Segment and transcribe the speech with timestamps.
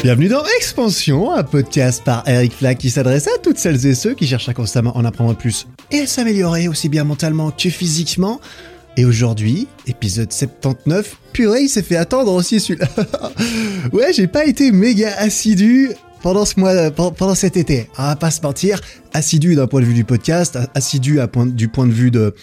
[0.00, 4.14] Bienvenue dans Expansion, un podcast par Eric Flack qui s'adresse à toutes celles et ceux
[4.14, 8.40] qui cherchent à constamment en apprendre plus et à s'améliorer aussi bien mentalement que physiquement.
[8.96, 12.86] Et aujourd'hui, épisode 79, purée, il s'est fait attendre aussi celui-là.
[13.92, 15.90] ouais, j'ai pas été méga assidu
[16.22, 17.88] pendant ce mois, pendant cet été.
[17.98, 18.80] On va pas se mentir,
[19.12, 22.34] assidu d'un point de vue du podcast, assidu du point de vue de,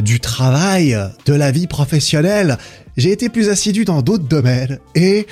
[0.00, 2.56] du travail, de la vie professionnelle.
[2.96, 5.26] J'ai été plus assidu dans d'autres domaines et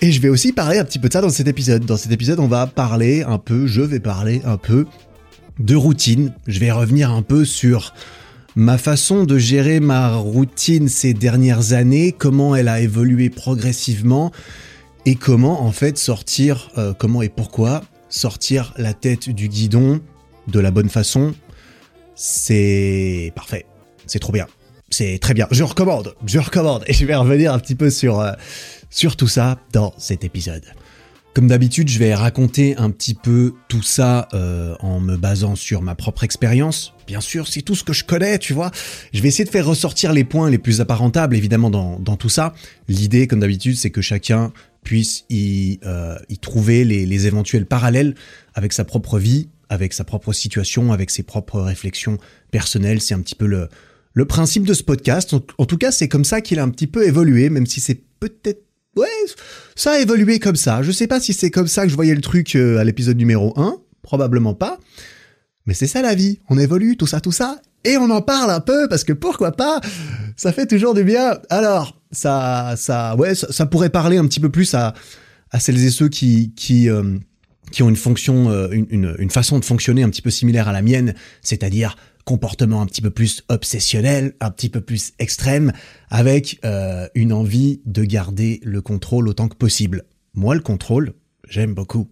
[0.00, 1.84] et je vais aussi parler un petit peu de ça dans cet épisode.
[1.84, 4.86] Dans cet épisode, on va parler un peu, je vais parler un peu
[5.58, 6.34] de routine.
[6.46, 7.94] Je vais revenir un peu sur
[8.54, 14.32] ma façon de gérer ma routine ces dernières années, comment elle a évolué progressivement
[15.04, 20.00] et comment en fait sortir, euh, comment et pourquoi sortir la tête du guidon
[20.46, 21.34] de la bonne façon.
[22.14, 23.66] C'est parfait,
[24.06, 24.46] c'est trop bien,
[24.90, 25.46] c'est très bien.
[25.50, 28.20] Je recommande, je recommande et je vais revenir un petit peu sur...
[28.20, 28.32] Euh,
[28.90, 30.64] sur tout ça dans cet épisode.
[31.34, 35.82] Comme d'habitude, je vais raconter un petit peu tout ça euh, en me basant sur
[35.82, 36.94] ma propre expérience.
[37.06, 38.72] Bien sûr, c'est tout ce que je connais, tu vois.
[39.12, 42.28] Je vais essayer de faire ressortir les points les plus apparentables, évidemment, dans, dans tout
[42.28, 42.54] ça.
[42.88, 44.52] L'idée, comme d'habitude, c'est que chacun
[44.82, 48.14] puisse y, euh, trouver les, éventuels parallèles
[48.54, 52.18] avec sa propre vie, avec sa propre situation, avec ses propres réflexions
[52.50, 53.00] personnelles.
[53.00, 53.68] C'est un petit peu le,
[54.18, 55.32] le principe de ce podcast.
[55.58, 58.02] En tout cas, c'est comme ça qu'il a un petit peu évolué, même si c'est
[58.18, 58.64] peut-être
[58.96, 59.06] ouais,
[59.76, 60.82] ça a évolué comme ça.
[60.82, 63.16] Je sais pas si c'est comme ça que je voyais le truc euh, à l'épisode
[63.16, 64.80] numéro 1, probablement pas.
[65.66, 68.50] Mais c'est ça la vie, on évolue, tout ça, tout ça, et on en parle
[68.50, 69.80] un peu parce que pourquoi pas,
[70.36, 71.38] ça fait toujours du bien.
[71.48, 74.94] Alors, ça, ça, ouais, ça, pourrait parler un petit peu plus à,
[75.52, 77.18] à celles et ceux qui, qui, euh,
[77.70, 80.66] qui ont une fonction, euh, une, une, une, façon de fonctionner un petit peu similaire
[80.66, 81.94] à la mienne, c'est-à-dire
[82.28, 85.72] comportement un petit peu plus obsessionnel, un petit peu plus extrême,
[86.10, 90.04] avec euh, une envie de garder le contrôle autant que possible.
[90.34, 91.14] Moi, le contrôle,
[91.48, 92.06] j'aime beaucoup.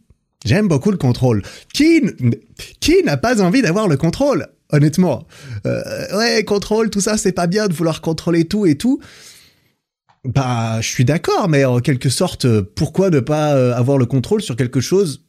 [0.47, 1.43] J'aime beaucoup le contrôle.
[1.75, 2.01] Qui,
[2.81, 5.27] qui n'a pas envie d'avoir le contrôle Honnêtement?
[5.67, 9.01] Euh, ouais, contrôle, tout ça, c'est pas bien de vouloir contrôler tout et tout.
[10.25, 14.41] Bah, je suis d'accord, mais en quelque sorte, pourquoi ne pas euh, avoir le contrôle
[14.41, 15.26] sur quelque chose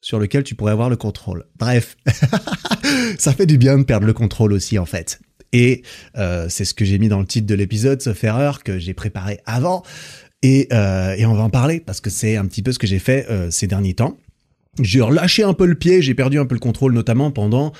[0.00, 1.46] sur lequel tu pourrais avoir le contrôle.
[1.58, 1.96] Bref,
[3.18, 5.20] ça fait du bien de perdre le contrôle aussi en fait.
[5.52, 5.82] Et
[6.16, 8.94] euh, c'est ce que j'ai mis dans le titre de l'épisode, sauf erreur, que j'ai
[8.94, 9.82] préparé avant.
[10.42, 12.86] Et, euh, et, on va en parler parce que c'est un petit peu ce que
[12.86, 14.16] j'ai fait euh, ces derniers temps.
[14.80, 17.72] J'ai relâché un peu le pied, j'ai perdu un peu le contrôle, notamment pendant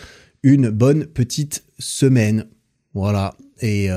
[0.42, 2.46] une bonne petite semaine.
[2.94, 3.34] Voilà.
[3.60, 3.88] Et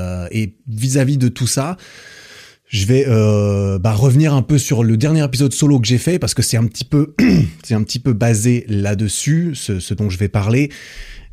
[0.67, 1.77] vis-à-vis -vis de tout ça,
[2.71, 6.19] je vais euh, bah, revenir un peu sur le dernier épisode solo que j'ai fait
[6.19, 7.13] parce que c'est un petit peu
[7.63, 10.71] c'est un petit peu basé là-dessus ce, dont je vais parler.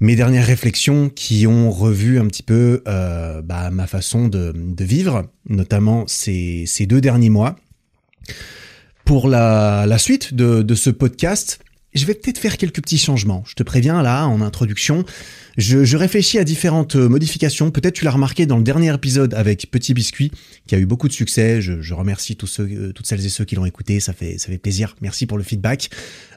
[0.01, 5.27] Mes dernières réflexions qui ont revu un petit peu euh, bah, ma façon de, vivre
[5.49, 7.55] notamment ces, ces deux derniers mois.
[9.05, 11.61] Pour la, la suite de, de ce podcast
[11.95, 13.43] je vais peut-être faire quelques petits changements.
[13.47, 15.05] Je te préviens là, en introduction.
[15.57, 17.71] Je, réfléchis à différentes euh, modifications.
[17.71, 20.31] Peut-être tu l'as remarqué dans le dernier épisode avec Petit Biscuit,
[20.67, 21.61] qui a eu beaucoup de succès.
[21.61, 24.01] Je, remercie euh, toutes celles et ceux qui l'ont écouté.
[24.01, 24.95] Ça fait, ça fait plaisir.
[25.01, 25.91] Merci pour le feedback.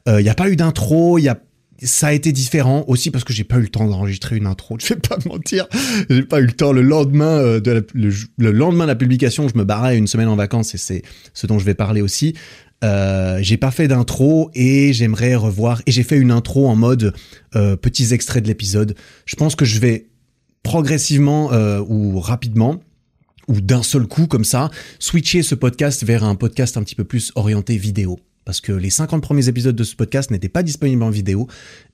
[0.08, 1.20] Euh, il n'y a pas eu d'intro.
[1.84, 4.78] Ça a été différent aussi parce que j'ai pas eu le temps d'enregistrer une intro.
[4.80, 5.68] Je vais pas mentir,
[6.10, 6.72] j'ai pas eu le temps.
[6.72, 10.76] Le lendemain de le, lendemain de la publication, je me barrais une semaine en vacances
[10.76, 11.02] et c'est
[11.34, 12.36] ce dont je vais parler aussi.
[12.84, 15.82] Euh, j'ai pas fait d'intro et j'aimerais revoir.
[15.86, 17.14] Et j'ai fait une intro en mode
[17.56, 18.96] euh, petits extraits de l'épisode.
[19.26, 20.08] Je pense que je vais
[20.64, 22.82] progressivement euh, ou rapidement
[23.48, 24.70] ou d'un seul coup comme ça
[25.00, 28.20] switcher ce podcast vers un podcast un petit peu plus orienté vidéo.
[28.46, 31.48] Parce que les 50 premiers épisodes de ce podcast n'étaient pas disponibles en vidéo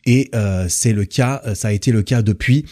[0.05, 2.65] et euh, c'est le cas, ça a été le cas depuis.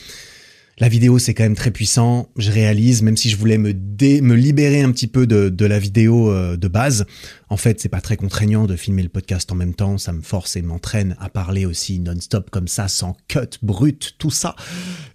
[0.78, 2.30] La vidéo, c'est quand même très puissant.
[2.36, 5.80] Je réalise, même si je voulais me, me libérer un petit peu de, de la
[5.80, 7.06] vidéo euh, de base,
[7.48, 9.98] en fait, c'est pas très contraignant de filmer le podcast en même temps.
[9.98, 14.32] Ça me force et m'entraîne à parler aussi non-stop comme ça, sans cut, brut, tout
[14.32, 14.54] ça.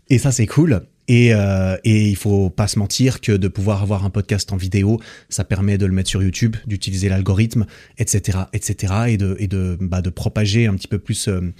[0.08, 0.80] Et ça, c'est cool.
[1.08, 4.56] Et, euh, et il faut pas se mentir que de pouvoir avoir un podcast en
[4.56, 4.98] vidéo,
[5.28, 7.66] ça permet de le mettre sur YouTube, d'utiliser l'algorithme,
[7.98, 11.28] etc., etc., et de, et de, bah, de propager un petit peu plus.
[11.28, 11.52] Euh,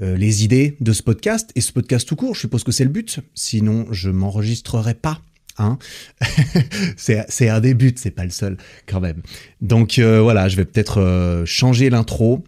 [0.00, 2.34] euh, les idées de ce podcast et ce podcast tout court.
[2.34, 3.20] Je suppose que c'est le but.
[3.34, 5.20] Sinon, je m'enregistrerai pas.
[5.58, 5.76] Hein
[6.96, 8.56] c'est un des buts, c'est pas le seul
[8.86, 9.22] quand même.
[9.60, 12.44] Donc euh, voilà, je vais peut-être euh, changer l'intro,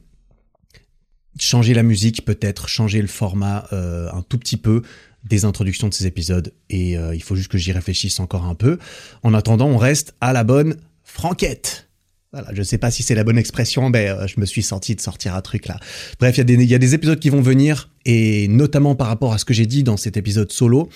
[1.40, 4.82] changer la musique, peut-être changer le format un tout petit peu
[5.24, 6.52] des introductions de ces épisodes.
[6.68, 8.78] Et il faut juste que j'y réfléchisse encore un peu.
[9.22, 11.89] En attendant, on reste à la bonne franquette.
[12.32, 14.94] Voilà, je sais pas si c'est la bonne expression, mais euh, je me suis senti
[14.94, 15.78] de sortir un truc là.
[16.20, 19.44] Bref, il y, a des épisodes qui vont venir, et notamment par rapport à ce
[19.44, 20.88] que j'ai dit dans cet épisode solo,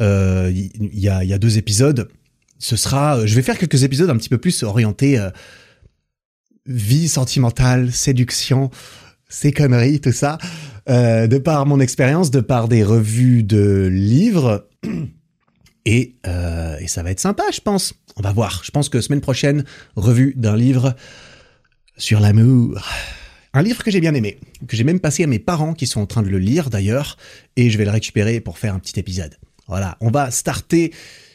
[0.00, 2.08] euh, il y, a, deux épisodes.
[2.58, 5.30] Ce sera, je vais faire quelques épisodes un petit peu plus orientés, euh,
[6.66, 8.70] vie sentimentale, séduction,
[9.28, 10.38] ces conneries, tout ça,
[10.88, 14.68] euh, de par mon expérience, de par des revues de livres.
[16.26, 17.94] Euh, et ça va être sympa, je pense.
[18.16, 18.62] On va voir.
[18.64, 19.64] Je pense que semaine prochaine,
[19.94, 20.94] revue d'un livre
[21.98, 22.80] sur l'amour.
[23.52, 26.00] Un livre que j'ai bien aimé, que j'ai même passé à mes parents qui sont
[26.00, 27.16] en train de le lire d'ailleurs,
[27.56, 29.36] et je vais le récupérer pour faire un petit épisode.
[29.68, 30.92] Voilà, on va starter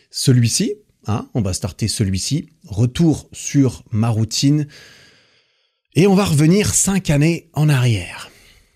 [0.10, 0.76] celui-ci,
[1.08, 4.68] hein, on va starter celui-ci, retour sur ma routine,
[5.96, 8.31] et on va revenir cinq années en arrière.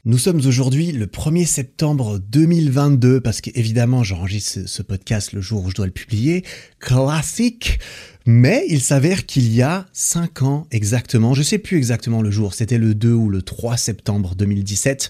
[0.07, 5.71] Nous sommes aujourd'hui le 1er septembre 2022, parce qu'évidemment j'enregistre ce podcast le jour où
[5.71, 6.43] je dois le publier,
[6.79, 7.79] classique,
[8.27, 12.53] mais il s'avère qu'il y a 5 ans exactement, je sais plus exactement le jour,
[12.53, 15.09] c'était le 2 ou le 3 septembre 2017,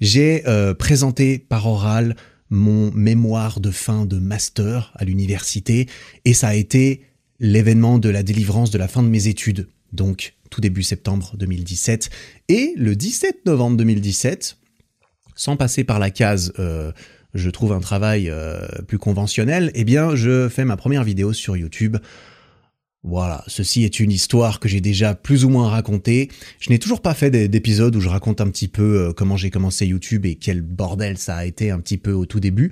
[0.00, 2.14] j'ai euh, présenté par oral
[2.50, 5.88] mon mémoire de fin de master à l'université
[6.24, 7.02] et ça a été
[7.40, 9.66] l'événement de la délivrance de la fin de mes études.
[9.92, 12.10] Donc tout début septembre 2017
[12.48, 14.58] et le 17 novembre 2017,
[15.34, 16.92] sans passer par la case euh,
[17.32, 21.56] je trouve un travail euh, plus conventionnel, eh bien je fais ma première vidéo sur
[21.56, 21.96] YouTube
[23.02, 26.28] voilà, ceci est une histoire que j'ai déjà plus ou moins racontée.
[26.58, 29.50] Je n'ai toujours pas fait d'épisode où je raconte un petit peu euh, comment j'ai
[29.50, 32.70] commencé YouTube et quel bordel ça a été un petit peu au tout début.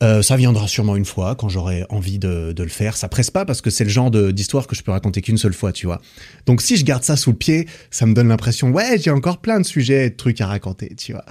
[0.00, 2.96] Euh, ça viendra sûrement une fois quand j'aurai envie de, le faire.
[2.96, 5.52] Ça presse pas parce que c'est le genre d'histoire que je peux raconter qu'une seule
[5.52, 6.00] fois, tu vois.
[6.46, 9.38] Donc si je garde ça sous le pied, ça me donne l'impression ouais j'ai encore
[9.38, 11.24] plein de sujets, et de trucs à raconter, tu vois.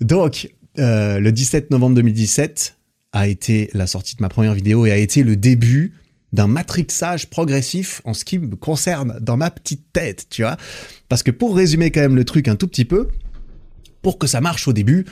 [0.00, 2.76] Donc euh, le 17 novembre 2017
[3.12, 5.92] a été la sortie de ma première vidéo et a été le début
[6.32, 10.56] d'un matrixage progressif en ce qui me concerne dans ma petite tête, tu vois.
[11.08, 13.08] Parce que pour résumer quand même le truc un tout petit peu,
[14.02, 15.06] pour que ça marche au début,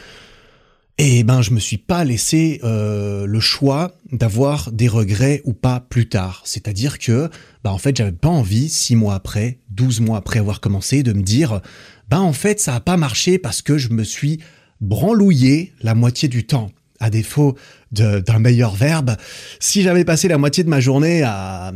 [0.98, 5.80] eh ben je me suis pas laissé euh, le choix d'avoir des regrets ou pas
[5.80, 6.42] plus tard.
[6.44, 7.30] C'est-à-dire que
[7.64, 11.12] bah en fait j'avais pas envie six mois après, 12 mois après avoir commencé, de
[11.12, 11.60] me dire
[12.08, 14.40] bah en fait ça a pas marché parce que je me suis
[14.80, 16.70] branlouillé la moitié du temps
[17.00, 17.56] à défaut
[17.90, 19.16] d'un meilleur verbe,
[19.60, 21.72] si j'avais passé la moitié de ma journée à,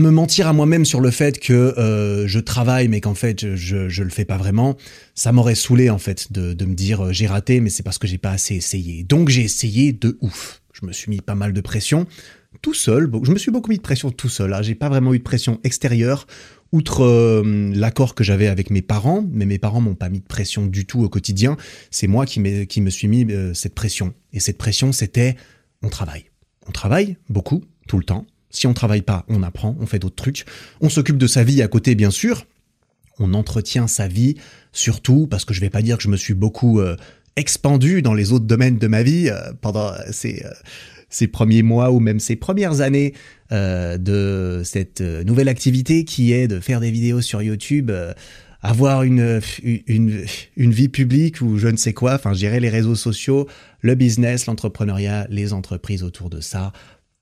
[0.00, 3.88] me mentir à moi-même sur le fait que euh, je travaille mais qu'en fait je,
[3.88, 4.76] je le fais pas vraiment,
[5.14, 7.98] ça m'aurait saoulé en fait de, de me dire euh, j'ai raté mais c'est parce
[7.98, 9.04] que j'ai pas assez essayé.
[9.04, 10.62] Donc j'ai essayé de ouf.
[10.72, 12.06] Je me suis mis pas mal de pression
[12.62, 13.10] tout seul.
[13.22, 14.52] Je me suis beaucoup mis de pression tout seul.
[14.52, 14.62] Hein.
[14.62, 16.26] J'ai pas vraiment eu de pression extérieure
[16.72, 20.26] outre euh, l'accord que j'avais avec mes parents, mais mes parents m'ont pas mis de
[20.26, 21.56] pression du tout au quotidien,
[21.92, 23.24] c'est moi qui, qui, me suis mis
[23.54, 24.12] cette pression.
[24.32, 25.36] Et cette pression, c'était
[25.82, 26.24] on travaille.
[26.66, 28.26] On travaille beaucoup, tout le temps.
[28.54, 30.44] Si on travaille pas, on apprend, on fait d'autres trucs.
[30.80, 32.46] On s'occupe de sa vie à côté, bien sûr.
[33.18, 34.36] On entretient sa vie,
[34.72, 36.96] surtout parce que je vais pas dire que je me suis beaucoup euh,
[37.36, 39.30] expandu dans les autres domaines de ma vie
[39.60, 40.42] pendant ces
[41.14, 43.14] ces premiers mois ou même ces premières années
[43.52, 48.12] euh, de cette euh, nouvelle activité qui est de faire des vidéos sur YouTube, euh,
[48.62, 50.24] avoir une, une,
[50.56, 53.46] une, vie publique ou je ne sais quoi, enfin gérer les réseaux sociaux,
[53.80, 56.72] le business, l'entrepreneuriat, les entreprises autour de ça,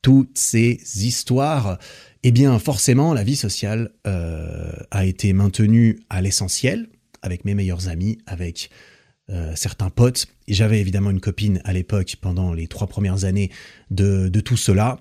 [0.02, 1.78] toutes ces histoires,
[2.22, 6.88] eh bien forcément la vie sociale a été maintenue à l'essentiel
[7.22, 8.70] avec mes meilleurs amis, avec
[9.30, 10.26] euh, certains potes.
[10.48, 13.50] J'avais évidemment une copine à l'époque pendant les trois premières années
[13.90, 15.00] de, tout cela.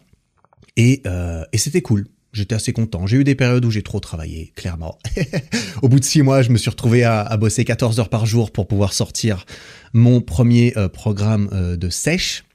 [0.80, 2.08] Euh, et, c'était cool.
[2.32, 3.08] J'étais assez content.
[3.08, 4.98] J'ai eu des périodes où j'ai trop travaillé, clairement.
[5.82, 8.52] Au bout de six mois, je me suis retrouvé à, bosser 14 heures par jour
[8.52, 9.46] pour pouvoir sortir
[9.94, 12.46] mon premier euh, programme de sèche,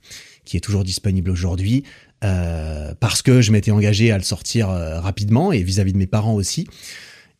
[0.44, 1.82] qui est toujours disponible aujourd'hui,
[3.00, 6.06] parce que je m'étais engagé à le sortir rapidement et vis à -vis de mes
[6.06, 6.66] parents aussi.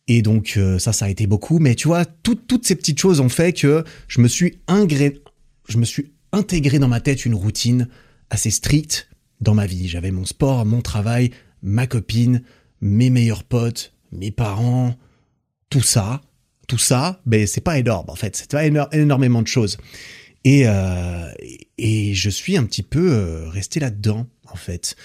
[0.07, 1.59] Et donc euh, ça, ça a été beaucoup.
[1.59, 5.85] Mais tu vois, toutes ces petites choses ont fait que je me suis je me
[5.85, 7.87] suis intégré dans ma tête une routine
[8.29, 9.09] assez stricte
[9.41, 9.87] dans ma vie.
[9.87, 12.41] J'avais mon sport, mon travail, ma copine,
[12.81, 14.95] mes meilleurs potes, mes parents,
[15.69, 16.21] tout ça.
[16.67, 18.35] Tout ça, ben c'est pas énorme en fait.
[18.35, 19.77] C'est pas énormément de choses.
[20.43, 21.29] Et, euh,
[21.77, 24.95] et je suis un petit peu euh, resté là-dedans en fait.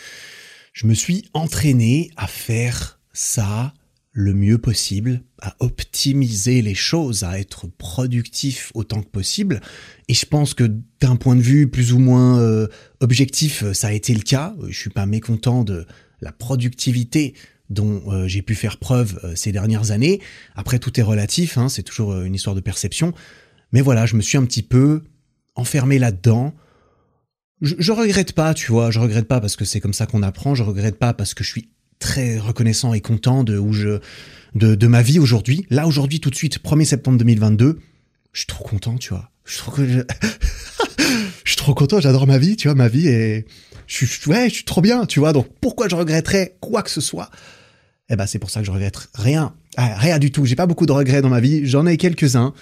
[0.73, 3.75] Je me suis entraîné à faire ça
[4.13, 9.61] le mieux possible, à optimiser les choses, à être productif autant que possible.
[10.09, 10.71] Et je pense que
[11.01, 12.69] d'un point de vue plus ou moins euh,
[13.01, 14.55] objectif, ça a été le cas.
[14.69, 15.87] Je suis pas mécontent de
[16.21, 17.35] la productivité
[17.71, 20.21] dont euh, j'ai pu faire preuve euh, ces dernières années.
[20.55, 23.15] Après, tout est relatif, hein, c'est toujours une histoire de perception.
[23.73, 25.05] Mais voilà, je me suis un petit peu
[25.55, 26.55] enfermé là-dedans.
[27.63, 30.23] Je, je regrette pas, tu vois, je regrette pas parce que c'est comme ça qu'on
[30.23, 34.01] apprend, je regrette pas parce que je suis très reconnaissant et content de où je
[34.55, 35.65] de, de ma vie aujourd'hui.
[35.71, 37.79] Là aujourd'hui tout de suite 1er septembre 2022,
[38.33, 39.31] je suis trop content, tu vois.
[41.45, 43.47] Je suis trop content, j'adore ma vie, tu vois, ma vie et
[43.87, 45.33] je suis ouais, je suis trop bien, tu vois.
[45.33, 47.31] Donc pourquoi je regretterais quoi que ce soit?
[48.09, 50.45] Eh ben c'est pour ça que je regrette rien, ah, rien du tout.
[50.45, 52.55] J'ai pas beaucoup de regrets dans ma vie, j'en ai quelques-uns.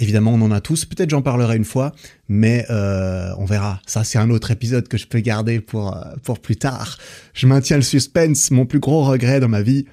[0.00, 0.84] Évidemment, on en a tous.
[0.84, 1.92] Peut-être j'en parlerai une fois,
[2.28, 3.80] mais euh, on verra.
[3.86, 6.98] Ça, c'est un autre épisode que je peux garder pour euh, pour plus tard.
[7.34, 8.50] Je maintiens le suspense.
[8.50, 9.86] Mon plus gros regret dans ma vie.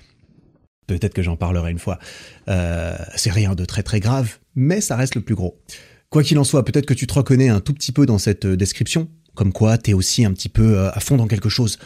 [0.88, 2.00] Peut-être que j'en parlerai une fois.
[2.48, 5.62] Euh, c'est rien de très très grave, mais ça reste le plus gros.
[6.10, 8.48] Quoi qu'il en soit, peut-être que tu te reconnais un tout petit peu dans cette
[8.48, 11.77] description, comme quoi t'es aussi un petit peu à fond dans quelque chose.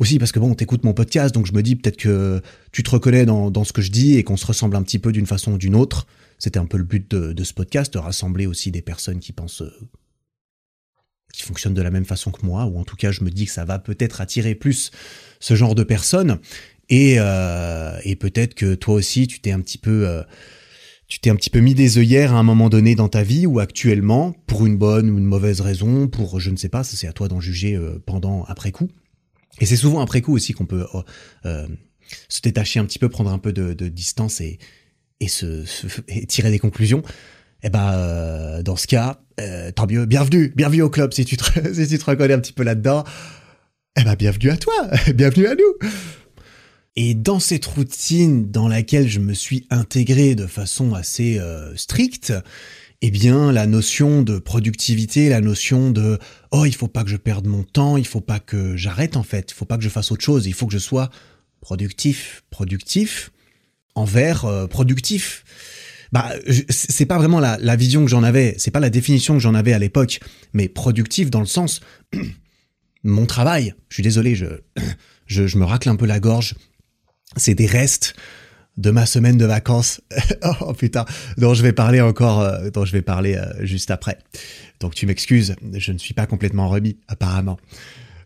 [0.00, 2.90] Aussi parce que bon, t'écoutes mon podcast, donc je me dis peut-être que tu te
[2.90, 5.26] reconnais dans, dans ce que je dis et qu'on se ressemble un petit peu d'une
[5.26, 6.06] façon ou d'une autre.
[6.40, 9.60] C'était un peu le but de, ce podcast, de rassembler aussi des personnes qui pensent,
[9.60, 9.88] euh,
[11.34, 13.44] qui fonctionnent de la même façon que moi, ou en tout cas, je me dis
[13.44, 14.90] que ça va peut-être attirer plus
[15.38, 16.40] ce genre de personnes.
[16.88, 20.22] Et, euh, et peut-être que toi aussi, tu t'es un petit peu, euh,
[21.08, 23.46] tu t'es un petit peu mis des œillères à un moment donné dans ta vie
[23.46, 27.06] ou actuellement, pour une bonne ou une mauvaise raison, pour je ne sais pas, c'est
[27.06, 28.88] à toi d'en juger pendant, après coup.
[29.60, 30.86] Et c'est souvent après coup aussi qu'on peut
[31.42, 34.58] se détacher un petit peu, prendre un peu de distance et,
[35.20, 35.64] et, se,
[36.26, 37.02] tirer des conclusions,
[37.62, 41.36] eh ben euh, dans ce cas, euh, tant mieux, bienvenue, bienvenue au club si tu
[41.36, 43.04] te, si tu te reconnais un petit peu là-dedans.
[43.98, 45.88] Eh ben bienvenue à toi, bienvenue à nous.
[46.96, 52.32] Et dans cette routine dans laquelle je me suis intégré de façon assez euh, stricte,
[53.02, 56.18] eh bien la notion de productivité, la notion de
[56.50, 59.22] oh il faut pas que je perde mon temps, il faut pas que j'arrête en
[59.22, 61.10] fait, il faut pas que je fasse autre chose, il faut que je sois
[61.60, 63.30] productif, productif
[64.00, 65.44] envers euh, productif.
[66.12, 66.32] Bah,
[66.68, 69.72] c'est pas vraiment la, vision que j'en avais, c'est pas la définition que j'en avais
[69.72, 70.18] à l'époque,
[70.52, 71.80] mais productif dans le sens
[73.04, 73.74] mon travail.
[73.88, 74.34] Je suis désolé,
[75.26, 76.56] je, je, me racle un peu la gorge.
[77.36, 78.14] C'est des restes
[78.76, 80.00] de ma semaine de vacances.
[80.60, 81.04] oh putain,
[81.38, 84.18] dont je vais parler encore, euh, dont je vais parler euh, juste après.
[84.80, 87.58] Donc tu m'excuses, je ne suis pas complètement remis apparemment.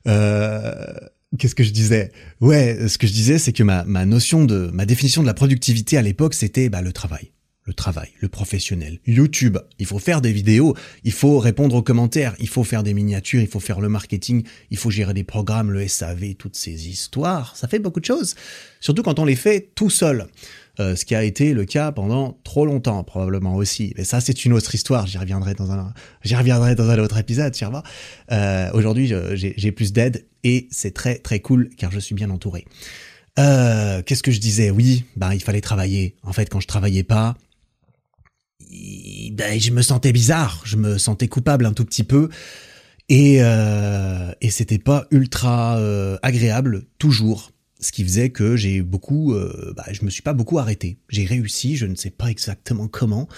[0.07, 0.95] Euh,
[1.39, 2.13] Qu'est-ce que je disais?
[2.41, 5.35] Ouais, ce que je disais, c'est que ma, ma notion de, ma définition de la
[5.35, 7.31] productivité à l'époque, c'était bah, le travail.
[7.67, 8.99] Le travail, le professionnel.
[9.07, 12.93] YouTube, il faut faire des vidéos, il faut répondre aux commentaires, il faut faire des
[12.93, 16.89] miniatures, il faut faire le marketing, il faut gérer des programmes, le SAV, toutes ces
[16.89, 17.57] histoires.
[17.57, 18.35] Ça fait beaucoup de choses.
[18.81, 20.27] Surtout quand on les fait tout seul.
[20.81, 23.95] Euh, ce qui a été le cas pendant trop longtemps probablement aussi.
[23.97, 27.17] Mais ça c'est une autre histoire, j'y reviendrai dans un j'y reviendrai dans un autre
[27.17, 27.55] épisode.
[28.33, 32.65] Euh, Aujourd'hui j'ai plus d'aide et c'est très très cool car je suis bien entouré.
[33.39, 34.71] Euh, Qu'est-ce que je disais?
[34.71, 36.17] Oui, bah il fallait travailler.
[36.25, 37.37] En fait quand je travaillais pas,
[38.69, 42.31] ben, je me sentais bizarre, je me sentais coupable un tout petit peu.
[43.09, 45.79] Et, euh, et c'était pas ultra
[46.23, 47.53] agréable toujours
[47.85, 50.97] ce qui faisait que j'ai beaucoup, euh, bah, je me suis pas beaucoup arrêté.
[51.09, 53.29] J'ai réussi, je ne sais pas exactement comment.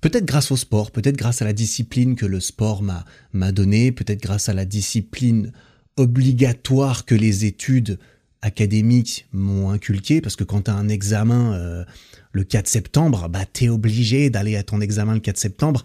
[0.00, 3.92] Peut-être grâce au sport, peut-être grâce à la discipline que le sport m'a m'a donné,
[3.92, 5.52] peut-être grâce à la discipline
[5.96, 7.98] obligatoire que les études
[8.42, 11.84] académiques m'ont inculqué, parce que quand tu as un examen euh,
[12.32, 15.82] le 4 septembre, bah t'es obligé d'aller à ton examen le 4 septembre.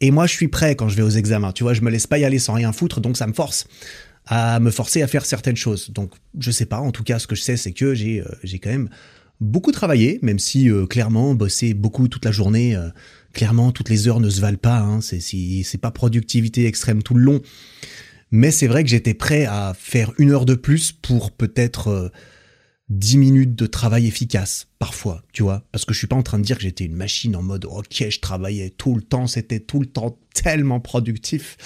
[0.00, 1.52] Et moi, je suis prêt quand je vais aux examens.
[1.52, 3.66] Tu vois, je me laisse pas y aller sans rien foutre, donc ça me force
[4.26, 5.90] à me forcer à faire certaines choses.
[5.90, 6.80] Donc, je sais pas.
[6.80, 8.88] En tout cas, ce que je sais, c'est que j'ai euh, j'ai quand même
[9.40, 12.88] beaucoup travaillé, même si euh, clairement bosser beaucoup toute la journée, euh,
[13.32, 14.78] clairement toutes les heures ne se valent pas.
[14.78, 17.40] Hein, c'est c'est pas productivité extrême tout le long.
[18.30, 22.10] Mais c'est vrai que j'étais prêt à faire une heure de plus pour peut-être
[22.88, 25.62] dix minutes de travail efficace, parfois, tu vois.
[25.72, 27.64] Parce que je suis pas en train de dire que j'étais une machine en mode
[27.64, 31.56] ok, je travaillais tout le temps, c'était tout le temps tellement productif.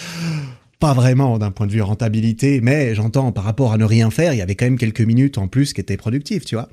[0.79, 4.33] Pas vraiment d'un point de vue rentabilité, mais j'entends par rapport à ne rien faire,
[4.33, 6.69] il y avait quand même quelques minutes en plus qui étaient productives, tu vois.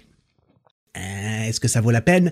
[0.98, 2.32] Euh, est-ce que ça vaut la peine?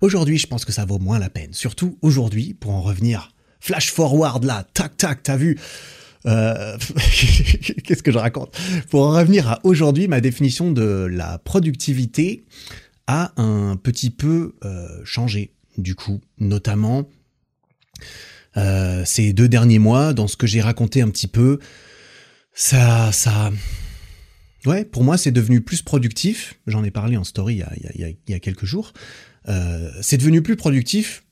[0.00, 1.52] Aujourd'hui, je pense que ça vaut moins la peine.
[1.52, 5.58] Surtout aujourd'hui, pour en revenir, flash forward là, tac tac, t'as vu
[6.26, 6.76] euh,
[7.84, 8.58] Qu'est-ce que je raconte?
[8.88, 12.44] Pour en revenir à aujourd'hui, ma définition de la productivité
[13.06, 17.08] a un petit peu euh, changé, du coup, notamment
[18.56, 21.58] euh, ces deux derniers mois, dans ce que j'ai raconté un petit peu,
[22.52, 23.52] ça, ça,
[24.66, 26.54] ouais, pour moi, c'est devenu plus productif.
[26.66, 28.64] J'en ai parlé en story il y a, il y a, il y a quelques
[28.64, 28.92] jours.
[29.48, 31.24] Euh, c'est devenu plus productif.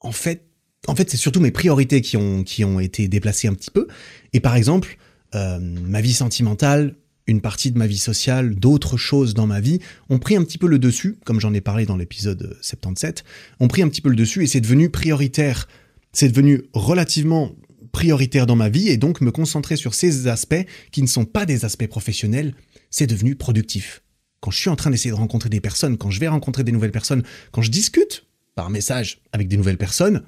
[0.00, 0.44] En fait,
[0.86, 3.88] en fait, c'est surtout mes priorités qui ont qui ont été déplacées un petit peu.
[4.32, 4.96] Et par exemple,
[5.34, 6.94] euh, ma vie sentimentale,
[7.28, 10.58] une partie de ma vie sociale, d'autres choses dans ma vie ont pris un petit
[10.58, 13.22] peu le dessus, comme j'en ai parlé dans l'épisode 77,
[13.60, 15.68] ont pris un petit peu le dessus et c'est devenu prioritaire.
[16.12, 17.52] C'est devenu relativement
[17.92, 21.46] prioritaire dans ma vie et donc me concentrer sur ces aspects qui ne sont pas
[21.46, 22.54] des aspects professionnels,
[22.90, 24.02] c'est devenu productif.
[24.40, 26.72] Quand je suis en train d'essayer de rencontrer des personnes, quand je vais rencontrer des
[26.72, 30.22] nouvelles personnes, quand je discute par message avec des nouvelles personnes,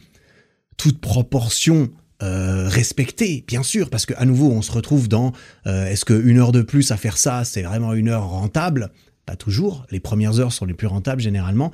[0.77, 1.91] toute proportion
[2.23, 5.33] euh, respecter, bien sûr, parce que à nouveau on se retrouve dans
[5.67, 8.91] euh, est-ce qu'une heure de plus à faire ça, c'est vraiment une heure rentable?
[9.27, 11.73] Pas toujours, les premières heures sont les plus rentables généralement,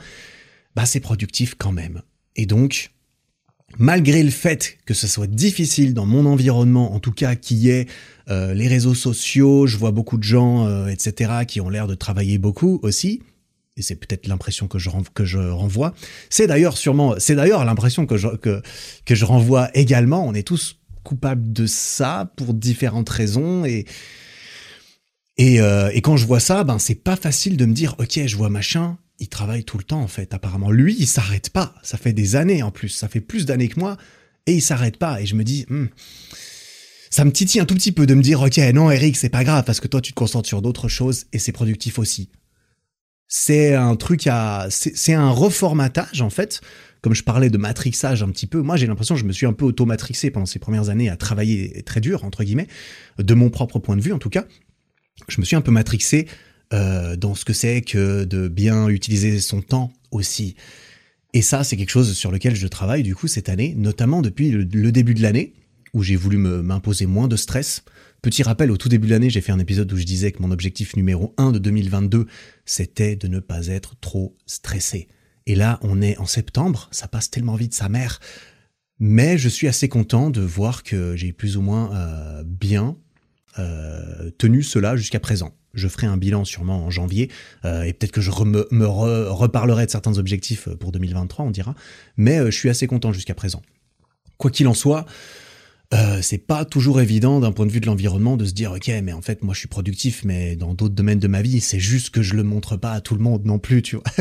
[0.75, 2.03] bah c'est productif quand même.
[2.37, 2.93] Et donc,
[3.79, 7.89] malgré le fait que ce soit difficile dans mon environnement, en tout cas qui est
[8.29, 11.95] euh, les réseaux sociaux, je vois beaucoup de gens, euh, etc., qui ont l'air de
[11.95, 13.23] travailler beaucoup aussi,
[13.77, 14.89] et c'est peut-être l'impression que je,
[15.39, 15.95] renvoie.
[16.31, 20.27] C'est d'ailleurs sûrement, c'est d'ailleurs l'impression que je, renvoie également.
[20.27, 23.65] On est tous coupables de ça pour différentes raisons
[25.39, 28.37] euh, et quand je vois ça, ben c'est pas facile de me dire ok, je
[28.37, 30.33] vois machin, il travaille tout le temps en fait.
[30.33, 31.75] Apparemment, lui, il s'arrête pas.
[31.83, 33.99] Ça fait des années en plus, ça fait plus d'années que moi
[34.47, 35.21] et il s'arrête pas.
[35.21, 35.87] Et je me dis, hmm,
[37.11, 39.45] ça me titille un tout petit peu de me dire ok, non Eric, c'est pas
[39.45, 42.31] grave parce que toi tu te concentres sur d'autres choses et c'est productif aussi
[43.29, 46.61] c'est un truc à, c'est un reformatage en fait.
[47.03, 49.47] Comme je parlais de matrixage un petit peu, moi j'ai l'impression que je me suis
[49.47, 52.67] un peu auto-matrixé pendant ces premières années à travailler très dur entre guillemets,
[53.19, 54.45] de mon propre point de vue en tout cas.
[55.29, 56.27] Je me suis un peu matrixé
[56.73, 60.57] euh, dans ce que c'est que de bien utiliser son temps aussi.
[61.33, 64.51] Et ça, c'est quelque chose sur lequel je travaille du coup cette année, notamment depuis
[64.51, 65.53] le, le début de l'année,
[65.93, 67.85] où j'ai voulu m'imposer moins de stress,
[68.27, 70.43] Petit rappel, au tout début de l'année, j'ai fait un épisode où je disais que
[70.43, 72.27] mon objectif numéro 1 de 2022,
[72.67, 75.09] c'était de ne pas être trop stressé.
[75.47, 78.21] Et là, on est en septembre, ça passe tellement vite, sa mère.
[78.99, 82.97] Mais je suis assez content de voir que j'ai plus ou moins euh, bien
[83.59, 85.55] euh, tenu cela jusqu'à présent.
[85.75, 87.31] Je ferai un bilan sûrement en janvier
[87.65, 91.75] euh, et peut-être que je me, reparlerai de certains objectifs pour 2023, on dira.
[92.17, 93.63] Mais je suis assez content jusqu'à présent.
[94.39, 95.07] Quoi qu'il en soit,
[95.95, 98.91] euh, c'est pas toujours évident d'un point de vue de l'environnement de se dire ok
[99.05, 101.79] mais en fait moi je suis productif mais dans d'autres domaines de ma vie c'est
[101.79, 104.05] juste que je le montre pas à tout le monde non plus tu vois.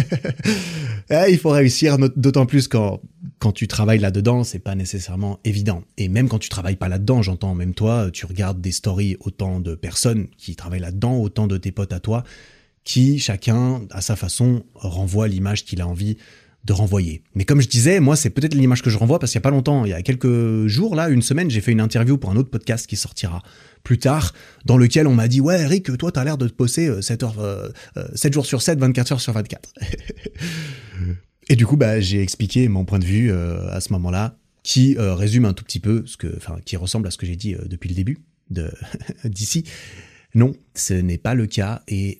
[1.11, 2.99] Eh, il faut réussir d'autant plus quand
[3.37, 5.83] quand tu travailles là dedans c'est pas nécessairement évident.
[5.97, 9.15] Et même quand tu travailles pas là dedans j'entends même toi tu regardes des stories
[9.19, 12.23] autant de personnes qui travaillent là dedans autant de tes potes à toi
[12.83, 16.17] qui chacun à sa façon renvoie l'image qu'il a envie
[16.65, 17.21] de renvoyer.
[17.35, 19.47] Mais comme je disais, moi, c'est peut-être l'image que je renvoie parce qu'il y a
[19.47, 22.31] pas longtemps, il y a quelques jours, là, une semaine, j'ai fait une interview pour
[22.31, 23.43] un autre podcast qui sortira
[23.83, 24.33] plus tard,
[24.65, 27.33] dans lequel on m'a dit, ouais, Eric, toi, t'as l'air de te poser 7, heures,
[27.33, 29.73] 7 euh, euh, jours sur 7, 24 heures sur 24.
[31.49, 34.95] Et du coup, bah, j'ai expliqué mon point de vue euh, à ce moment-là, qui
[34.97, 37.55] résume un tout petit peu ce que, enfin, qui ressemble à ce que j'ai dit
[37.67, 38.17] depuis le début
[39.23, 39.63] d'ici.
[40.33, 42.17] Non, ce n'est pas le cas et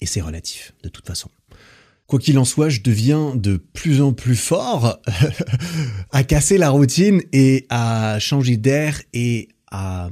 [0.00, 1.30] et c'est relatif de toute façon.
[2.06, 5.00] Quoi qu'il en soit, je deviens de plus en plus fort
[6.10, 10.08] à casser la routine et à changer d'air et à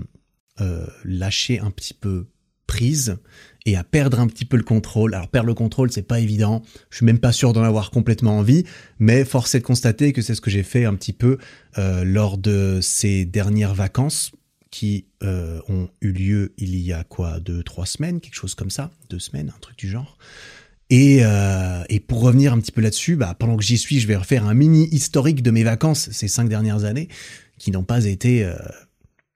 [0.60, 2.26] euh, lâcher un petit peu
[2.66, 3.16] prise
[3.66, 5.14] et à perdre un petit peu le contrôle.
[5.14, 6.62] Alors perdre le contrôle, c'est pas évident.
[6.90, 8.64] Je suis même pas sûr d'en avoir complètement envie,
[8.98, 11.38] mais force est de constater que c'est ce que j'ai fait un petit peu
[11.78, 14.32] euh, lors de ces dernières vacances
[14.70, 17.38] qui euh, ont eu lieu il y a quoi?
[17.38, 20.18] Deux trois semaines, quelque chose comme ça, deux semaines, un truc du genre?
[20.96, 24.06] Et, euh, et, pour revenir un petit peu là-dessus, bah, pendant que j'y suis, je
[24.06, 27.08] vais refaire un mini historique de mes vacances ces cinq dernières années,
[27.58, 28.54] qui n'ont pas été euh,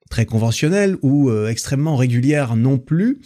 [0.08, 3.18] très conventionnelles ou euh, extrêmement régulières non plus.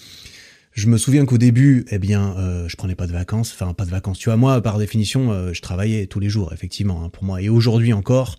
[0.73, 2.35] Je me souviens qu'au début, eh bien,
[2.66, 4.18] je prenais pas de vacances, enfin pas de vacances.
[4.18, 7.42] Tu vois, moi, par définition, je travaillais tous les jours, effectivement, hein, pour moi.
[7.42, 8.38] Et aujourd'hui encore,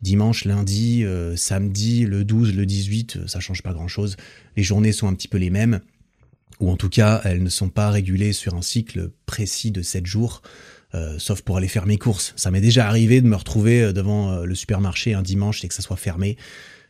[0.00, 1.04] dimanche, lundi,
[1.36, 4.16] samedi, le 12, le 18, ça change pas grand-chose.
[4.56, 5.80] Les journées sont un petit peu les mêmes
[6.64, 10.06] ou en tout cas elles ne sont pas régulées sur un cycle précis de 7
[10.06, 10.40] jours,
[10.94, 12.32] euh, sauf pour aller faire mes courses.
[12.36, 15.68] Ça m'est déjà arrivé de me retrouver euh, devant euh, le supermarché un dimanche et
[15.68, 16.38] que ça soit fermé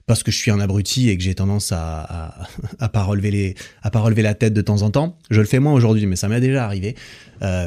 [0.07, 2.47] parce que je suis un abruti et que j'ai tendance à,
[2.79, 5.19] à, pas relever les à pas relever la tête de temps en temps.
[5.31, 6.95] Je le fais moins aujourd'hui, mais ça m'est déjà arrivé.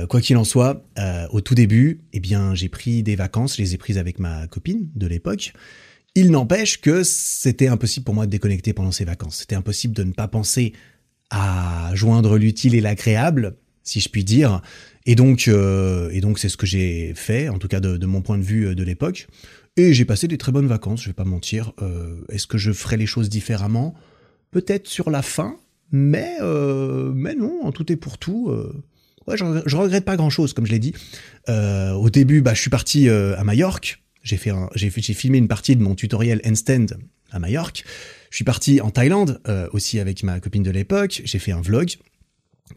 [0.09, 0.83] Quoi qu'il en soit,
[1.31, 4.47] au tout début, eh bien j'ai pris des vacances, je les ai prises avec ma
[4.47, 5.53] copine de l'époque.
[6.13, 9.37] Il n'empêche que c'était impossible pour moi de déconnecter pendant ces vacances.
[9.37, 10.73] C'était impossible de ne pas penser
[11.29, 14.61] à joindre l'utile et l'agréable, si je puis dire.
[15.05, 18.21] Et donc, euh, et donc c'est ce que j'ai fait, en tout cas de, mon
[18.21, 19.27] point de vue euh, de l'époque.
[19.77, 21.71] Et j'ai passé des très bonnes vacances, je vais pas mentir.
[21.81, 23.93] Euh, Est-ce que je ferai les choses différemment?
[24.51, 25.55] Peut-être sur la fin,
[25.91, 28.51] mais euh, mais non, en tout et pour tout.
[29.27, 30.93] ouais, je, regrette pas grand chose, comme je l'ai dit.
[31.47, 34.01] au début, bah, je suis parti à Majorque.
[34.23, 36.87] J'ai fait, j'ai filmé une partie de mon tutoriel Handstand
[37.31, 37.85] à Majorque.
[38.29, 41.21] Je suis parti en Thaïlande euh, aussi avec ma copine de l'époque.
[41.25, 41.97] J'ai fait un vlog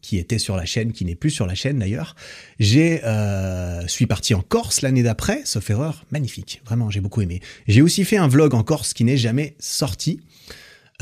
[0.01, 2.15] qui était sur la chaîne, qui n'est plus sur la chaîne d'ailleurs.
[2.59, 7.41] J'ai euh, suis parti en Corse l'année d'après, sauf erreur, magnifique, vraiment j'ai beaucoup aimé.
[7.67, 10.21] J'ai aussi fait un vlog en Corse qui n'est jamais sorti.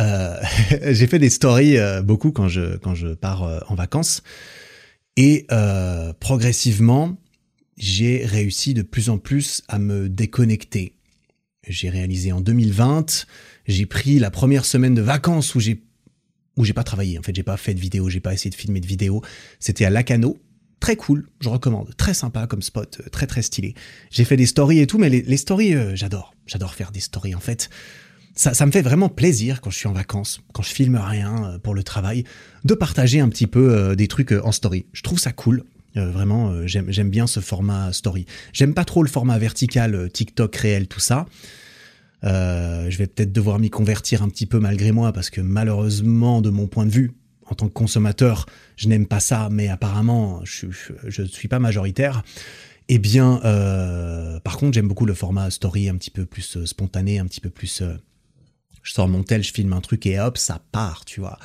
[0.01, 0.37] Euh,
[0.91, 4.23] j'ai fait des stories euh, beaucoup quand je quand je pars en vacances
[5.17, 5.47] et
[6.21, 7.17] progressivement
[7.77, 10.95] j'ai réussi de plus en plus à me déconnecter.
[11.67, 13.27] J'ai réalisé en 2020
[13.69, 15.83] j'ai pris la première semaine de vacances où j'ai
[16.57, 17.17] où j'ai pas travaillé.
[17.21, 19.23] En fait, j'ai pas fait de vidéo, j'ai pas essayé de filmer de vidéo.
[19.61, 20.39] C'était à Lacano.
[20.81, 21.95] Très cool, je recommande.
[21.97, 23.75] Très sympa comme spot, très très stylé.
[24.11, 26.35] J'ai fait des stories et tout, mais les, stories, j'adore.
[26.47, 27.37] J'adore faire des stories.
[27.37, 27.71] En fait,
[28.35, 31.75] ça, me fait vraiment plaisir quand je suis en vacances, quand je filme rien pour
[31.75, 32.25] le travail,
[32.65, 34.87] de partager un petit peu des trucs en story.
[34.93, 35.65] Je trouve ça cool.
[35.97, 38.27] Euh, vraiment, euh, j'aime bien ce format story.
[38.53, 41.27] J'aime pas trop le format vertical, euh, TikTok réel, tout ça.
[42.23, 46.51] Je vais peut-être devoir m'y convertir un petit peu malgré moi parce que malheureusement, de
[46.51, 47.13] mon point de vue,
[47.47, 52.23] en tant que consommateur, je n'aime pas ça, mais apparemment, je ne suis pas majoritaire.
[52.89, 53.41] Eh bien,
[54.45, 57.51] par contre, j'aime beaucoup le format story un petit peu plus spontané, un petit peu
[57.51, 57.83] plus
[58.89, 61.39] je sors mon tel, je filme un truc et hop, ça part, tu vois.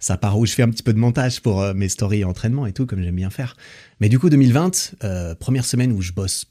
[0.00, 2.66] Ça part où je fais un petit peu de montage pour euh, mes stories entraînement
[2.66, 3.56] et tout, comme j'aime bien faire.
[4.00, 6.46] Mais du coup, 2020, euh, première semaine où je bosse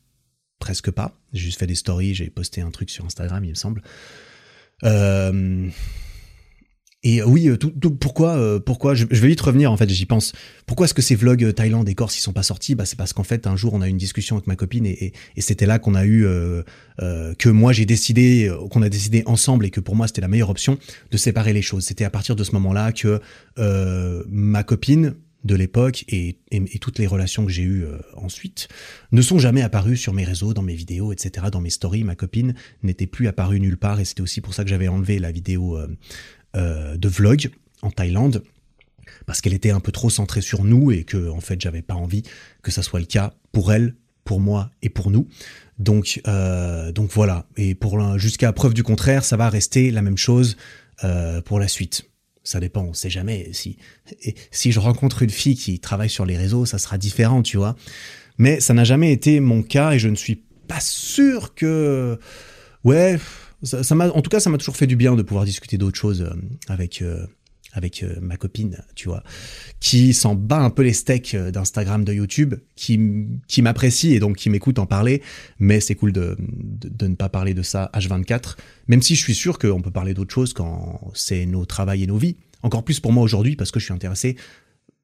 [0.59, 1.19] presque pas.
[1.33, 3.81] J'ai juste fait des stories, j'ai posté un truc sur Instagram, il me semble.
[4.83, 5.69] Euh,
[7.03, 7.57] et oui, euh,
[7.99, 10.33] pourquoi, euh, pourquoi je, vais vite revenir en fait, j'y pense.
[10.65, 12.75] Pourquoi est-ce que ces vlogs Thaïlande et Corse ils sont pas sortis?
[12.75, 14.85] Bah c'est parce qu'en fait un jour on a eu une discussion avec ma copine
[14.85, 16.25] et, c'était là qu'on a eu
[16.97, 20.49] que moi j'ai décidé, qu'on a décidé ensemble et que pour moi c'était la meilleure
[20.49, 20.77] option
[21.11, 21.85] de séparer les choses.
[21.85, 23.21] C'était à partir de ce moment-là que
[24.27, 25.15] ma copine
[25.47, 26.38] de l'époque et,
[26.79, 28.67] toutes les relations que j'ai eues ensuite
[29.12, 32.03] ne sont jamais apparues sur mes réseaux, dans mes vidéos, etc., dans mes stories.
[32.03, 35.17] Ma copine n'était plus apparue nulle part et c'était aussi pour ça que j'avais enlevé
[35.19, 35.79] la vidéo
[36.57, 37.51] euh, de vlog
[37.83, 38.41] en Thaïlande
[39.27, 41.93] parce qu'elle était un peu trop centrée sur nous et que en fait j'avais pas
[41.93, 42.23] envie
[42.63, 45.27] que ça soit le cas pour elle, pour moi et pour nous.
[45.77, 47.45] Donc euh, donc voilà.
[47.57, 50.57] Et pour jusqu'à preuve du contraire, ça va rester la même chose
[51.03, 52.10] euh, pour la suite.
[52.47, 53.49] Ça dépend, on sait jamais.
[53.51, 53.75] Si
[54.51, 57.75] si je rencontre une fille qui travaille sur les réseaux, ça sera différent, tu vois.
[58.38, 62.17] Mais ça n'a jamais été mon cas et je ne suis pas sûr que
[62.86, 63.19] ouais
[63.63, 65.97] ça, m'a, en tout cas, ça m'a toujours fait du bien de pouvoir discuter d'autres
[65.97, 66.33] choses euh,
[66.69, 67.27] avec euh,
[67.77, 69.23] avec euh, ma copine, tu vois,
[69.79, 72.99] qui s'en bat un peu les steaks d'Instagram, de YouTube, qui,
[73.47, 75.21] qui m'apprécie et donc qui m'écoute en parler,
[75.59, 79.35] mais c'est cool de, de, ne pas parler de ça H24, même si je suis
[79.35, 82.35] sûr qu'on peut parler d'autres choses quand c'est nos travails et nos vies.
[82.63, 84.35] Encore plus pour moi aujourd'hui, parce que je suis intéressé,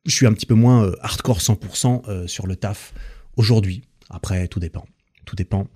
[0.05, 2.93] je suis un petit peu moins hardcore 100% sur le taf
[3.37, 3.83] aujourd'hui.
[4.09, 4.85] Après, tout dépend.
[5.25, 5.67] Tout dépend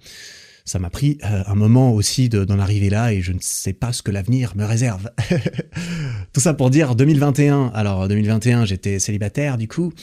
[0.67, 3.93] ça m'a pris euh, un moment aussi d'en arriver là et je ne sais pas
[3.93, 5.09] ce que l'avenir me réserve.
[6.33, 7.71] Tout ça pour dire 2021.
[7.73, 9.93] Alors 2021, j'étais célibataire du coup.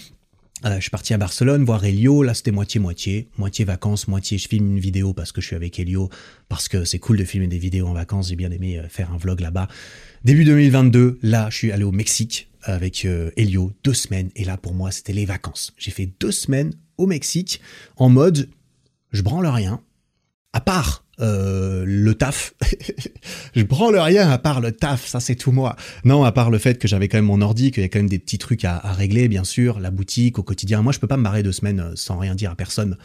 [0.65, 2.23] Euh, je suis parti à Barcelone voir Elio.
[2.23, 3.29] Là, c'était moitié-moitié.
[3.37, 6.09] Moitié vacances, moitié je filme une vidéo parce que je suis avec Elio.
[6.49, 8.31] Parce que c'est cool de filmer des vidéos en vacances.
[8.31, 9.69] J'ai bien aimé euh, faire un vlog là-bas.
[10.25, 13.73] Début 2022, là, je suis allé au Mexique avec Elio.
[13.85, 14.31] Deux semaines.
[14.35, 15.75] Et là, pour moi, c'était les vacances.
[15.77, 17.61] J'ai fait deux semaines au Mexique
[17.99, 18.49] en mode
[19.13, 19.83] je branle rien
[20.65, 22.55] part euh, le taf.
[23.55, 25.77] je branle rien à part le taf, ça c'est tout moi.
[26.05, 28.01] Non, à part le fait que j'avais quand même mon ordi, qu'il y a quand
[28.01, 30.83] même des petits trucs à, régler, bien sûr, la boutique au quotidien.
[30.83, 32.97] Moi, je peux pas me barrer deux semaines euh, sans rien dire à personne.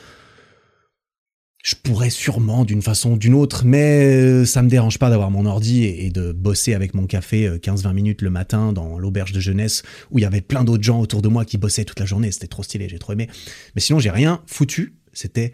[1.61, 5.29] Je pourrais sûrement d'une façon ou d'une autre, mais euh, ça me dérange pas d'avoir
[5.29, 9.41] mon ordi et, de bosser avec mon café 15-20 minutes le matin dans l'auberge de
[9.41, 12.05] jeunesse où il y avait plein d'autres gens autour de moi qui bossaient toute la
[12.05, 12.31] journée.
[12.31, 13.27] C'était trop stylé, j'ai trop aimé.
[13.75, 14.95] Mais sinon, j'ai rien foutu.
[15.11, 15.51] C'était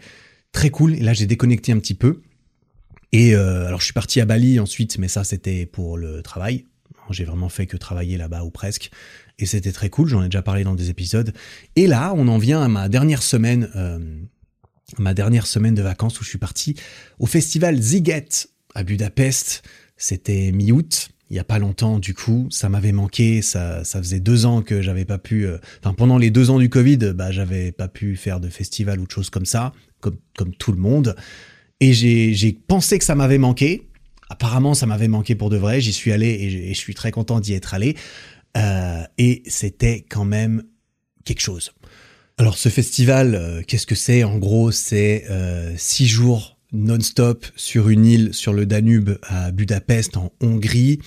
[0.56, 0.94] très cool.
[0.94, 2.22] Et là, j'ai déconnecté un petit peu.
[3.12, 6.64] Et euh, alors, je suis parti à Bali ensuite, mais ça, c'était pour le travail.
[7.10, 8.90] J'ai vraiment fait que travailler là-bas ou presque.
[9.38, 10.08] Et c'était très cool.
[10.08, 11.32] J'en ai déjà parlé dans des épisodes.
[11.76, 13.98] Et là, on en vient à ma dernière semaine, euh,
[14.98, 16.74] ma dernière semaine de vacances où je suis parti
[17.18, 18.28] au festival Ziget
[18.74, 19.62] à Budapest.
[19.96, 24.20] C'était mi-août il y a pas longtemps du coup ça m'avait manqué ça ça faisait
[24.20, 27.32] deux ans que j'avais pas pu euh, enfin pendant les deux ans du covid bah
[27.32, 31.16] j'avais pas pu faire de festival ou de choses comme ça comme, tout le monde.
[31.80, 33.88] Et j'ai pensé que ça m'avait manqué.
[34.28, 35.80] Apparemment, ça m'avait manqué pour de vrai.
[35.80, 37.96] J'y suis allé et, je suis très content d'y être allé.
[38.56, 40.62] Euh, et c'était quand même
[41.24, 41.72] quelque chose.
[42.38, 44.24] Alors ce festival, euh, qu'est-ce que c'est?
[44.24, 50.16] En gros, c'est euh, six jours non-stop sur une île sur le Danube à Budapest
[50.16, 50.98] en Hongrie.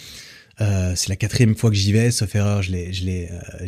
[0.61, 3.65] Euh, c'est la quatrième fois que j'y vais, sauf erreur, je l'ai, je l'ai, euh,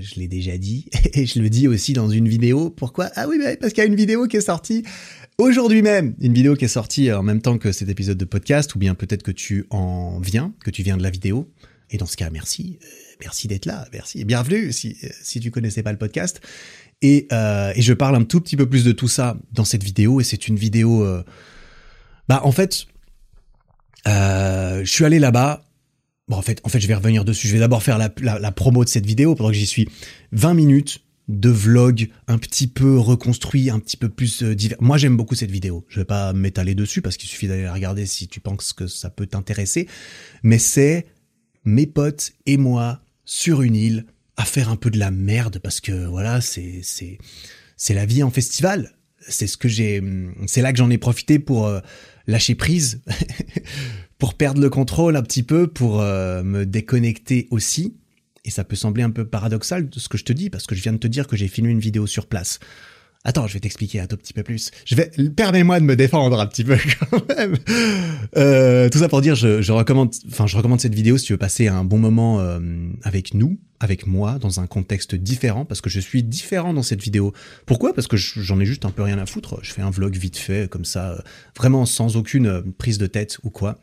[0.00, 2.70] je, l'ai déjà dit et je le dis aussi dans une vidéo.
[2.70, 3.10] Pourquoi?
[3.14, 4.84] Ah oui, parce qu'il y a une vidéo qui est sortie
[5.38, 8.74] aujourd'hui même, une vidéo qui est sortie en même temps que cet épisode de podcast,
[8.74, 11.52] ou bien peut-être que tu en viens, que tu viens de la vidéo.
[11.90, 12.86] Et dans ce cas, merci, euh,
[13.20, 16.40] merci d'être là, merci, bienvenue si si tu connaissais pas le podcast.
[17.02, 20.20] Et, et je parle un tout petit peu plus de tout ça dans cette vidéo,
[20.20, 21.06] et c'est une vidéo.
[22.28, 22.86] bah en fait,
[24.06, 25.63] je suis allé là-bas
[26.28, 27.48] Bon, en fait, en fait, je vais revenir dessus.
[27.48, 29.88] Je vais d'abord faire la, promo de cette vidéo pendant que j'y suis.
[30.32, 34.76] 20 minutes de vlog un petit peu reconstruit, un petit peu plus euh, divers.
[34.80, 35.84] Moi, j'aime beaucoup cette vidéo.
[35.88, 38.86] Je vais pas m'étaler dessus parce qu'il suffit d'aller la regarder si tu penses que
[38.86, 39.88] ça peut t'intéresser.
[40.42, 41.06] Mais c'est
[41.64, 44.06] mes potes et moi sur une île
[44.36, 47.18] à faire un peu de la merde parce que voilà, c'est c'est
[47.76, 48.94] c'est la vie en festival.
[49.26, 50.02] C'est ce que j'ai
[50.46, 51.80] c'est là que j'en ai profité pour euh,
[52.26, 53.00] lâcher prise
[54.24, 57.94] pour perdre le contrôle un petit peu pour euh, me déconnecter aussi.
[58.46, 60.74] Et ça peut sembler un peu paradoxal de ce que je te dis parce que
[60.74, 62.58] je viens de te dire que j'ai filmé une vidéo sur place.
[63.24, 64.70] Attends, je vais t'expliquer un tout petit peu plus.
[64.86, 66.78] Je vais, permets-moi de me défendre un petit peu
[67.10, 67.58] quand même.
[68.38, 71.38] Euh, tout ça pour dire, je, recommande, enfin, je recommande cette vidéo si tu veux
[71.38, 72.60] passer un bon moment euh,
[73.02, 77.02] avec nous, avec moi, dans un contexte différent, parce que je suis différent dans cette
[77.02, 77.34] vidéo.
[77.66, 77.92] Pourquoi?
[77.92, 79.58] Parce que j'en ai juste un peu rien à foutre.
[79.60, 81.22] Je fais un vlog vite fait, comme ça,
[81.58, 83.78] vraiment sans aucune prise de tête ou quoi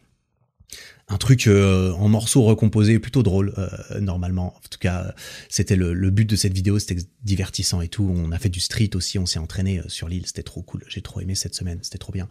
[1.12, 4.56] un truc euh, en morceaux recomposés plutôt drôle euh, normalement.
[4.56, 5.14] En tout cas,
[5.50, 8.10] c'était le, but de cette vidéo, c'était divertissant et tout.
[8.16, 10.84] On a fait du street aussi, on s'est entraîné euh, sur l'île, c'était trop cool.
[10.88, 12.30] J'ai trop aimé cette semaine, c'était trop bien.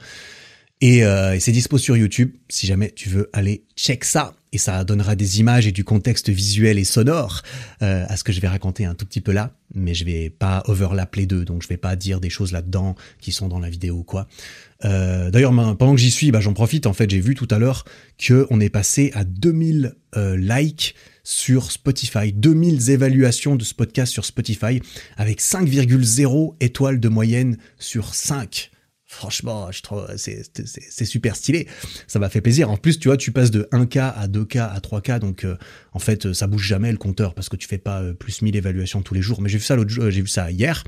[0.82, 4.82] Et, et c'est dispo sur YouTube si jamais tu veux aller check ça et ça
[4.82, 7.42] donnera des images et du contexte visuel et sonore
[7.80, 10.62] à ce que je vais raconter un tout petit peu là, mais je vais pas
[10.68, 13.68] overlap les deux, donc je vais pas dire des choses là-dedans qui sont dans la
[13.68, 14.26] vidéo ou quoi.
[14.84, 16.86] Euh, D'ailleurs, pendant que j'y suis, bah, j'en profite.
[16.86, 17.84] En fait, j'ai vu tout à l'heure
[18.18, 24.12] que on est passé à 2000 euh, likes sur Spotify, 2000 évaluations de ce podcast
[24.12, 24.80] sur Spotify,
[25.16, 28.70] avec 5,0 étoiles de moyenne sur 5.
[29.04, 31.66] Franchement, je trouve c'est super stylé.
[32.06, 32.70] Ça m'a fait plaisir.
[32.70, 35.56] En plus, tu vois, tu passes de 1K à 2K à 3K, donc euh,
[35.92, 39.02] en fait, ça bouge jamais le compteur parce que tu fais pas plus 1000 évaluations
[39.02, 39.42] tous les jours.
[39.42, 40.84] Mais j'ai vu ça j'ai vu ça hier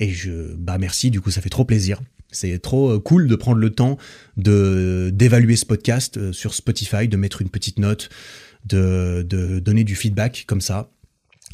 [0.00, 1.10] et je bah merci.
[1.10, 2.00] Du coup, ça fait trop plaisir.
[2.30, 3.96] C'est trop euh, cool de prendre le temps
[4.36, 8.10] de d'évaluer ce podcast sur Spotify, de mettre une petite note,
[8.66, 10.90] de, de donner du feedback comme ça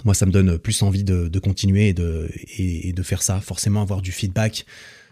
[0.05, 3.41] moi ça me donne plus envie de, de continuer et de, et, de faire ça
[3.41, 4.67] forcément avoir du feedback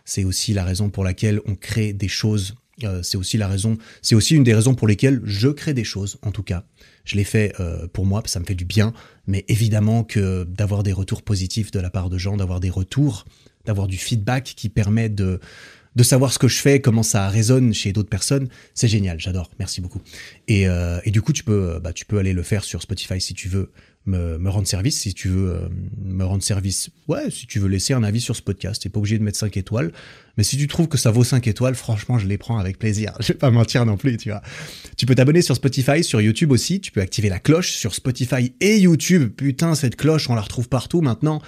[0.05, 2.55] c'est aussi la raison pour laquelle on crée des choses.
[2.85, 5.85] Euh, c'est aussi la raison, c'est aussi une des raisons pour lesquelles je crée des
[5.85, 6.18] choses.
[6.22, 6.64] En tout cas,
[7.05, 8.92] je l'ai fait euh, pour moi, ça me fait du bien.
[9.27, 13.27] Mais évidemment que d'avoir des retours positifs de la part de gens, d'avoir des retours,
[13.64, 15.40] d'avoir du feedback qui permet de
[15.94, 19.51] de savoir ce que je fais, comment ça résonne chez d'autres personnes, c'est génial, j'adore,
[19.59, 20.01] merci beaucoup.
[20.48, 23.20] Et, euh, et, du coup, tu peux, bah, tu peux aller le faire sur Spotify
[23.20, 23.70] si tu veux
[24.07, 25.68] me, me rendre service, si tu veux euh,
[26.03, 28.98] me rendre service, ouais, si tu veux laisser un avis sur ce podcast, t'es pas
[28.98, 29.92] obligé de mettre 5 étoiles,
[30.37, 33.12] mais si tu trouves que ça vaut 5 étoiles, franchement, je les prends avec plaisir.
[33.20, 34.42] Je vais pas mentir non plus, tu vois.
[34.96, 38.55] Tu peux t'abonner sur Spotify, sur YouTube aussi, tu peux activer la cloche sur Spotify
[38.61, 39.31] et YouTube.
[39.37, 41.42] Putain, cette cloche, on la retrouve partout maintenant.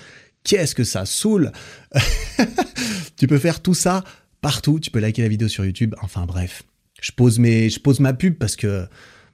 [0.44, 1.52] Qu'est-ce que ça saoule
[3.16, 4.04] Tu peux faire tout ça
[4.40, 6.62] partout, tu peux liker la vidéo sur YouTube, enfin bref.
[7.00, 8.86] Je pose mes je pose ma pub parce que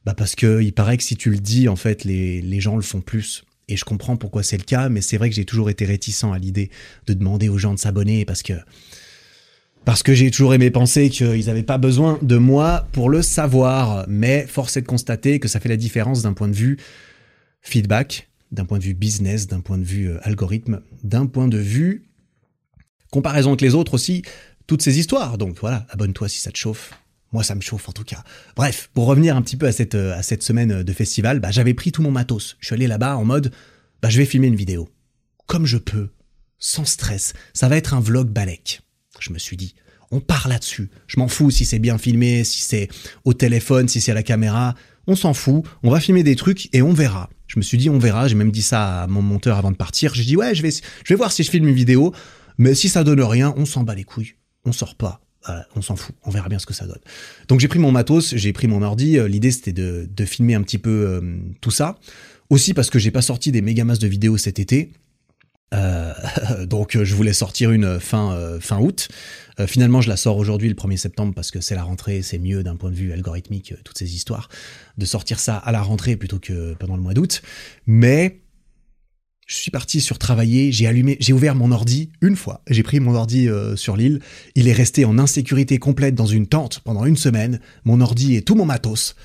[0.07, 2.77] bah parce que il paraît que si tu le dis, en fait, les, les gens
[2.77, 3.44] le font plus.
[3.68, 6.25] Et je comprends pourquoi c'est le cas, mais c'est vrai que j'ai toujours été réticent
[6.25, 6.70] à l'idée
[7.07, 8.55] de demander aux gens de s'abonner parce que
[9.85, 14.05] parce que j'ai toujours aimé penser qu'ils n'avaient pas besoin de moi pour le savoir.
[14.09, 16.79] Mais force est de constater que ça fait la différence d'un point de vue
[17.62, 21.58] feedback, d'un point de vue business, d'un point de vue euh, algorithme, d'un point de
[21.58, 22.10] vue
[23.10, 24.22] comparaison avec les autres aussi,
[24.66, 25.38] toutes ces histoires.
[25.38, 26.92] Donc voilà, abonne-toi si ça te chauffe.
[27.32, 28.24] Moi, ça me chauffe en tout cas.
[28.56, 31.92] Bref, pour revenir un petit peu à cette, euh, semaine de festival, bah, j'avais pris
[31.92, 32.56] tout mon matos.
[32.60, 33.52] Je suis allé là-bas en mode,
[34.02, 34.88] bah, je vais filmer une vidéo.
[35.46, 36.10] Comme je peux,
[36.58, 37.32] sans stress.
[37.52, 38.82] Ça va être un vlog balèque.
[39.20, 39.74] Je me suis dit,
[40.10, 40.90] on part là-dessus.
[41.06, 42.88] Je m'en fous si c'est bien filmé, si c'est
[43.24, 44.74] au téléphone, si c'est à la caméra.
[45.06, 45.64] On s'en fout.
[45.82, 47.30] On va filmer des trucs et on verra.
[47.50, 48.28] Je me suis dit, on verra.
[48.28, 50.14] J'ai même dit ça à mon monteur avant de partir.
[50.14, 52.14] J'ai dit, ouais, je vais, voir si je filme une vidéo.
[52.58, 54.34] Mais si ça donne rien, on s'en bat les couilles.
[54.64, 55.20] On sort pas
[55.74, 57.00] on s'en fout, on verra bien ce que ça donne.
[57.48, 60.62] Donc j'ai pris mon matos, j'ai pris mon ordi, euh, l'idée c'était de, filmer un
[60.62, 61.98] petit peu euh, tout ça.
[62.50, 64.92] Aussi parce que j'ai pas sorti des méga masses de vidéos cet été.
[65.72, 66.12] Euh,
[66.66, 69.09] donc je voulais sortir une fin, fin août.
[69.66, 72.62] finalement je la sors aujourd'hui le 1er septembre parce que c'est la rentrée, c'est mieux
[72.62, 74.48] d'un point de vue algorithmique, toutes ces histoires,
[74.98, 77.42] de sortir ça à la rentrée plutôt que pendant le mois d'août.
[77.87, 78.40] Mais
[79.50, 82.62] je suis parti sur travailler, j'ai allumé, j'ai ouvert mon ordi une fois.
[82.68, 84.20] J'ai pris mon ordi euh, sur l'île.
[84.54, 87.59] Il est resté en insécurité complète dans une tente pendant une semaine.
[87.83, 89.16] Mon ordi et tout mon matos.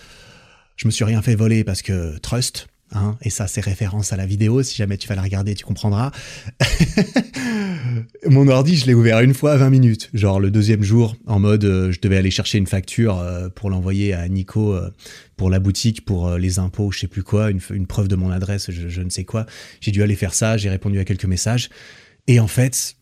[0.77, 2.65] Je me suis rien fait voler parce que trust.
[2.91, 4.61] Hein, et ça, c'est référence à la vidéo.
[4.63, 6.11] Si jamais tu vas la regarder, tu comprendras.
[8.29, 10.09] Mon ordi, je l'ai ouvert une fois à 20 minutes.
[10.13, 13.69] Genre le deuxième jour, en mode, euh, je devais aller chercher une facture euh, pour
[13.69, 14.91] l'envoyer à Nico euh,
[15.35, 18.71] pour la boutique, pour les impôts, je sais plus quoi, une, preuve de mon adresse,
[18.71, 19.45] je, ne sais quoi.
[19.81, 20.55] J'ai dû aller faire ça.
[20.55, 21.69] J'ai répondu à quelques messages.
[22.27, 22.95] Et en fait,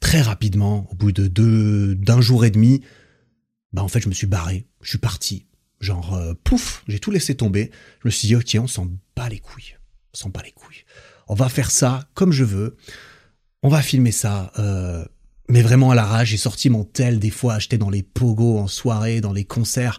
[0.00, 2.82] très rapidement, au bout de d'un jour et demi,
[3.72, 4.66] bah en fait, je me suis barré.
[4.82, 5.47] Je suis parti.
[5.80, 7.70] Genre, euh, pouf, j'ai tout laissé tomber.
[8.02, 9.76] Je me suis dit, ok, on s'en bat les couilles.
[10.14, 10.84] On s'en bat les couilles.
[11.28, 12.76] On va faire ça comme je veux.
[13.62, 15.04] On va filmer ça euh,
[15.48, 16.28] mais vraiment à la rage.
[16.28, 19.98] J'ai sorti mon tel des fois acheté dans les pogos en soirée, dans les concerts.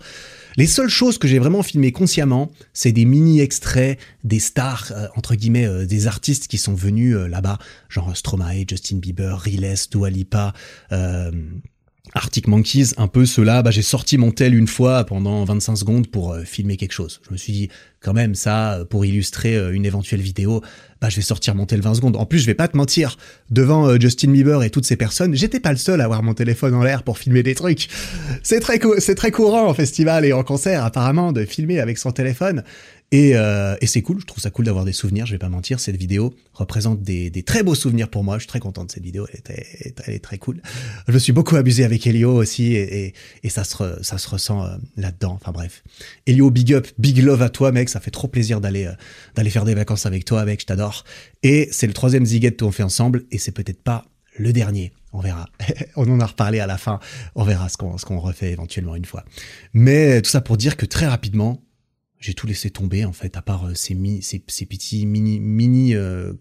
[0.58, 5.08] Les seules choses que j'ai vraiment filmées consciemment, c'est des mini extraits des stars euh,
[5.16, 10.54] entre guillemets des artistes qui sont venus là-bas, genre Stromae, Justin Bieber, Riles, Dua Lipa,
[12.14, 16.08] Arctic Monkeys, un peu cela, bah, j'ai sorti mon tel une fois pendant 25 secondes
[16.08, 17.22] pour euh, filmer quelque chose.
[17.28, 17.70] Je me suis dit,
[18.02, 20.62] quand même, ça, euh, pour illustrer euh, une éventuelle vidéo,
[21.02, 22.16] bah, je vais sortir mon tel 20 secondes.
[22.16, 23.18] En plus, je vais pas te mentir,
[23.52, 26.74] devant Justin Bieber et toutes ces personnes, j'étais pas le seul à avoir mon téléphone
[26.74, 27.88] en l'air pour filmer des trucs.
[28.44, 32.12] C'est très, c'est très courant en festival et en concert, apparemment, de filmer avec son
[32.12, 32.64] téléphone.
[33.12, 35.50] Et, euh, et c'est cool, je trouve ça cool d'avoir des souvenirs, je vais pas
[35.50, 38.86] mentir, cette vidéo représente des, des, très beaux souvenirs pour moi, je suis très content
[38.86, 40.62] de cette vidéo, elle est, elle est très cool.
[41.08, 44.64] Je suis beaucoup amusé avec Elio aussi, et, et, et ça, se ça se ressent
[44.64, 45.84] euh, là-dedans, enfin bref.
[46.28, 48.94] Elio, big up, big love à toi mec, ça fait trop plaisir d'aller euh,
[49.34, 51.04] d'aller faire des vacances avec toi mec, je t'adore.
[51.42, 54.06] Et c'est le troisième Ziget qu'on fait ensemble, et c'est peut-être pas
[54.38, 54.92] le dernier.
[55.14, 55.50] On verra.
[55.96, 57.00] on en a reparlé à la fin.
[57.34, 59.26] On verra ce qu'on ce qu'on refait éventuellement une fois.
[59.74, 61.60] Mais tout ça pour dire que très rapidement,
[62.20, 63.96] j'ai tout laissé tomber en fait, à part euh, ces,
[64.66, 66.34] petits mini mini euh,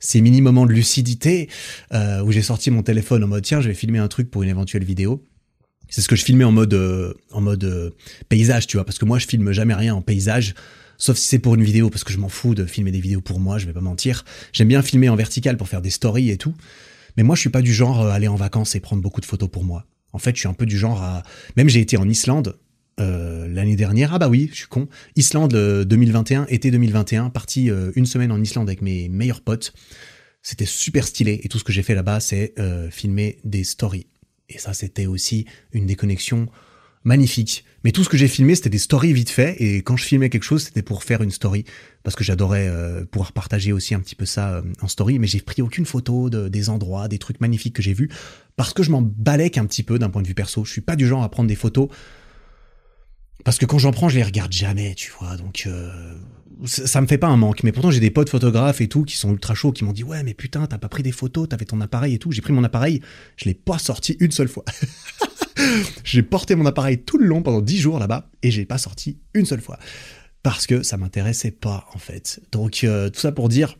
[0.00, 1.48] ces mini moments de lucidité
[1.92, 4.42] euh, où j'ai sorti mon téléphone en mode tiens je vais filmer un truc pour
[4.42, 5.24] une éventuelle vidéo.
[5.90, 7.94] C'est ce que je filmais en mode en mode
[8.28, 10.54] paysage tu vois parce que moi je filme jamais rien en paysage
[10.98, 13.22] sauf si c'est pour une vidéo parce que je m'en fous de filmer des vidéos
[13.22, 14.24] pour moi je vais pas mentir.
[14.52, 16.54] J'aime bien filmer en vertical pour faire des stories et tout.
[17.16, 19.26] Mais moi je suis pas du genre à aller en vacances et prendre beaucoup de
[19.26, 19.86] photos pour moi.
[20.12, 21.22] En fait, je suis un peu du genre à
[21.56, 22.58] même j'ai été en Islande
[23.00, 24.12] euh, l'année dernière.
[24.12, 24.88] Ah bah oui, je suis con.
[25.14, 29.72] Islande 2021, euh, été 2021, parti euh, une semaine en Islande avec mes meilleurs potes.
[30.42, 32.54] C'était super stylé et tout ce que j'ai fait là-bas, c'est
[32.90, 34.06] filmer des stories.
[34.48, 36.46] Et ça, c'était aussi une déconnexion
[37.04, 37.64] magnifique.
[37.84, 39.56] Mais tout ce que j'ai filmé, c'était des stories vite fait.
[39.60, 41.64] Et quand je filmais quelque chose, c'était pour faire une story.
[42.02, 42.72] Parce que j'adorais
[43.10, 45.18] pouvoir partager aussi un petit peu ça en story.
[45.18, 48.08] Mais j'ai pris aucune photo de, des endroits, des trucs magnifiques que j'ai vus.
[48.56, 50.64] Parce que je m'en balèque un petit peu d'un point de vue perso.
[50.64, 51.88] Je suis pas du genre à prendre des photos
[53.44, 55.36] parce que quand j'en prends, je les regarde jamais, tu vois.
[55.36, 55.90] Donc euh,
[56.64, 57.62] ça, me fait pas un manque.
[57.62, 60.04] Mais pourtant, j'ai des potes photographes et tout qui sont ultra chauds, qui m'ont dit
[60.04, 62.32] ouais, mais putain, t'as pas pris des photos, t'avais ton appareil et tout.
[62.32, 63.00] J'ai pris mon appareil,
[63.36, 64.64] je l'ai pas sorti une seule fois.
[66.04, 69.18] j'ai porté mon appareil tout le long pendant dix jours là-bas et j'ai pas sorti
[69.34, 69.78] une seule fois
[70.42, 72.40] parce que ça m'intéressait pas en fait.
[72.52, 73.76] Donc euh, tout ça pour dire.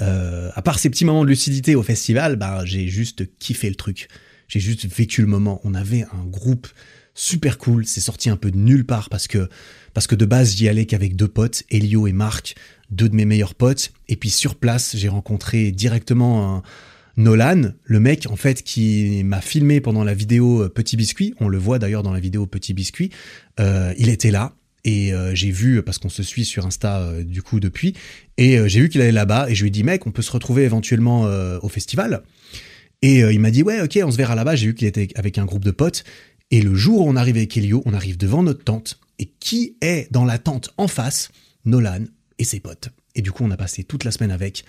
[0.00, 3.74] Euh, à part ces petits moments de lucidité au festival, bah, j'ai juste kiffé le
[3.74, 4.08] truc.
[4.48, 5.60] J'ai juste vécu le moment.
[5.64, 6.66] On avait un groupe
[7.14, 7.86] super cool.
[7.86, 9.48] C'est sorti un peu de nulle part parce que,
[9.94, 12.54] parce que de base, j'y allais qu'avec deux potes, Elio et Marc,
[12.90, 13.92] deux de mes meilleurs potes.
[14.08, 16.62] Et puis sur place, j'ai rencontré directement
[17.16, 21.48] Nolan, le mec en fait qui m'a filmé pendant la vidéo euh, Petit Biscuit, on
[21.48, 23.10] le voit d'ailleurs dans la vidéo Petit Biscuit,
[23.60, 27.42] euh, il était là et euh, j'ai vu parce qu'on se suit sur Insta du
[27.42, 27.94] coup depuis.
[28.38, 30.32] Et j'ai vu qu'il allait là-bas et je lui ai dit mec on peut se
[30.32, 31.28] retrouver éventuellement
[31.62, 32.22] au festival.
[33.02, 34.56] Et il m'a dit ouais ok on se verra là-bas.
[34.56, 36.02] J'ai vu qu'il était avec un groupe de potes
[36.52, 39.00] et le jour où on arrive avec Elio, on arrive devant notre tente.
[39.18, 41.30] Et qui est dans la tente en face?
[41.64, 42.04] Nolan
[42.38, 42.90] et ses potes.
[43.14, 44.64] Et du coup, on a passé toute la semaine avec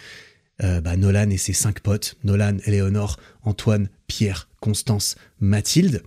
[0.64, 2.16] euh, bah, Nolan et ses cinq potes.
[2.24, 6.04] Nolan, Eleonore, Antoine, Pierre, Constance, Mathilde.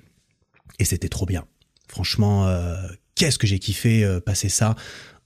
[0.79, 1.45] Et c'était trop bien.
[1.89, 2.77] Franchement, euh,
[3.15, 4.77] qu'est-ce que j'ai kiffé euh, passer ça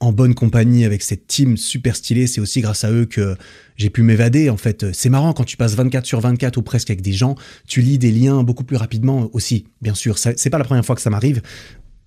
[0.01, 2.27] en bonne compagnie avec cette team super stylée.
[2.27, 3.37] C'est aussi grâce à eux que
[3.77, 4.49] j'ai pu m'évader.
[4.49, 7.37] En fait, c'est marrant quand tu passes 24 sur 24 ou presque avec des gens,
[7.67, 9.67] tu lis des liens beaucoup plus rapidement aussi.
[9.83, 11.43] Bien sûr, c'est pas la première fois que ça m'arrive.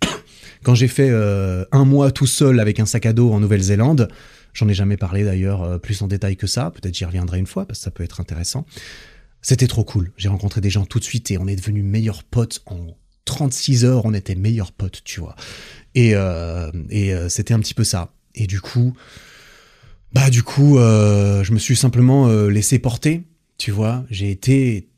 [0.63, 4.07] Quand j'ai fait euh, un mois tout seul avec un sac à dos en Nouvelle-Zélande,
[4.53, 6.71] j'en ai jamais parlé d'ailleurs euh, plus en détail que ça.
[6.71, 8.65] Peut-être j'y reviendrai une fois parce que ça peut être intéressant.
[9.41, 10.11] C'était trop cool.
[10.17, 13.83] J'ai rencontré des gens tout de suite et on est devenus meilleurs potes en 36
[13.83, 14.05] heures.
[14.05, 15.35] On était meilleurs potes, tu vois.
[15.95, 18.13] Et, euh, euh, c'était un petit peu ça.
[18.35, 18.93] Et du coup,
[20.11, 23.23] bah du coup, euh, je me suis simplement laissé porter,
[23.57, 24.05] tu vois.
[24.09, 24.89] J'ai été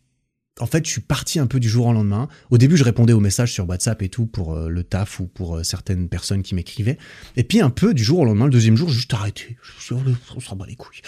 [0.61, 2.29] en fait, je suis parti un peu du jour au lendemain.
[2.49, 5.65] Au début, je répondais aux messages sur WhatsApp et tout pour le taf ou pour
[5.65, 6.97] certaines personnes qui m'écrivaient.
[7.35, 9.57] Et puis un peu du jour au lendemain, le deuxième jour, juste arrêté.
[10.33, 11.01] on s'en bat les couilles.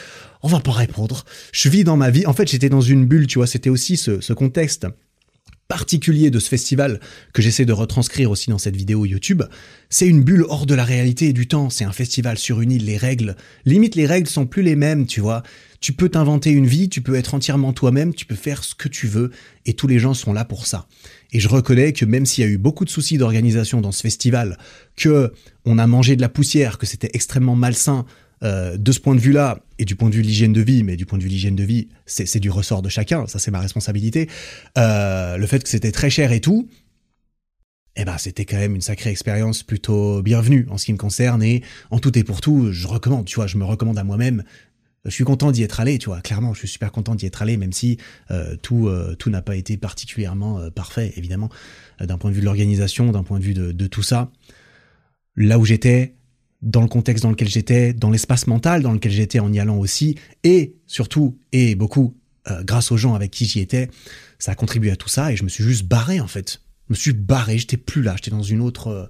[0.44, 1.24] On va pas répondre.
[1.54, 2.26] Je vis dans ma vie.
[2.26, 3.48] En fait, j'étais dans une bulle, tu vois.
[3.48, 4.86] C'était aussi ce contexte
[5.68, 7.00] particulier de ce festival
[7.34, 9.44] que j'essaie de retranscrire aussi dans cette vidéo YouTube,
[9.90, 11.70] c'est une bulle hors de la réalité et du temps.
[11.70, 15.06] C'est un festival sur une île, les règles, limite les règles sont plus les mêmes,
[15.06, 15.44] tu vois.
[15.80, 18.88] Tu peux t'inventer une vie, tu peux être entièrement toi-même, tu peux faire ce que
[18.88, 19.32] tu veux
[19.66, 20.88] et tous les gens sont là pour ça.
[21.32, 24.02] Et je reconnais que même s'il y a eu beaucoup de soucis d'organisation dans ce
[24.02, 24.58] festival,
[24.96, 25.34] que
[25.66, 28.06] on a mangé de la poussière, que c'était extrêmement malsain,
[28.44, 30.84] euh, de ce point de vue-là, et du point de vue de l'hygiène de vie,
[30.84, 33.40] mais du point de vue de l'hygiène de vie, c'est du ressort de chacun, ça
[33.40, 34.30] c'est ma responsabilité,
[34.78, 36.70] euh, le fait que c'était très cher et tout,
[37.96, 41.42] eh ben c'était quand même une sacrée expérience plutôt bienvenue en ce qui me concerne,
[41.42, 44.44] et en tout et pour tout, je recommande, tu vois, je me recommande à moi-même
[45.06, 46.20] je suis content d'y être allé, tu vois.
[46.20, 47.98] Clairement, je suis super content d'y être allé, même si
[48.62, 51.50] tout tout n'a pas été particulièrement parfait, évidemment,
[52.02, 54.30] d'un point de vue de l'organisation, d'un point de vue de, tout ça.
[55.38, 56.16] Là où j'étais,
[56.62, 59.78] dans le contexte dans lequel j'étais, dans l'espace mental dans lequel j'étais en y allant
[59.78, 62.16] aussi, et surtout et beaucoup
[62.64, 63.90] grâce aux gens avec qui j'y étais,
[64.40, 66.62] ça a contribué à tout ça et je me suis juste barré en fait.
[66.88, 69.06] Je me suis barré, j'étais plus là, j'étais dans une autre euh,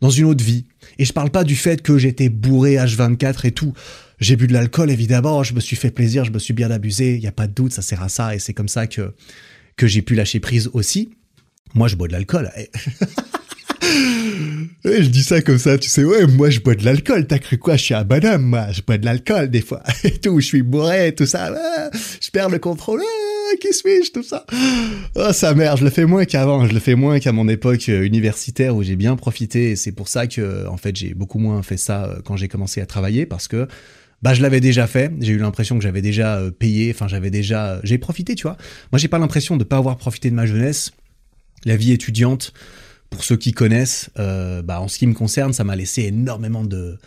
[0.00, 0.66] dans une autre vie.
[0.98, 3.72] Et je parle pas du fait que j'étais bourré H24 et tout.
[4.20, 7.16] J'ai bu de l'alcool évidemment, je me suis fait plaisir, je me suis bien abusé,
[7.16, 9.14] il y a pas de doute, ça sert à ça et c'est comme ça que
[9.76, 11.10] que j'ai pu lâcher prise aussi.
[11.74, 12.50] Moi je bois de l'alcool.
[14.84, 17.58] je dis ça comme ça, tu sais, ouais, moi je bois de l'alcool, t'as cru
[17.58, 20.46] quoi, je suis un bonhomme, moi, je bois de l'alcool des fois, et tout, je
[20.46, 21.52] suis bourré, tout ça,
[22.20, 23.02] je perds le contrôle,
[23.60, 24.44] qui suis-je, tout ça?
[25.14, 27.88] Oh, sa mère, je le fais moins qu'avant, je le fais moins qu'à mon époque
[27.88, 31.62] euh, universitaire où j'ai bien profité, c'est pour ça que, en fait, j'ai beaucoup moins
[31.62, 33.68] fait ça euh, quand j'ai commencé à travailler, parce que,
[34.22, 37.30] bah, je l'avais déjà fait, j'ai eu l'impression que j'avais déjà euh, payé, enfin, j'avais
[37.30, 38.56] déjà, j'ai profité, tu vois.
[38.92, 40.92] Moi, j'ai pas l'impression de pas avoir profité de ma jeunesse,
[41.64, 42.52] la vie étudiante,
[43.10, 46.64] pour ceux qui connaissent, euh, bah, en ce qui me concerne, ça m'a laissé énormément
[46.64, 46.98] de,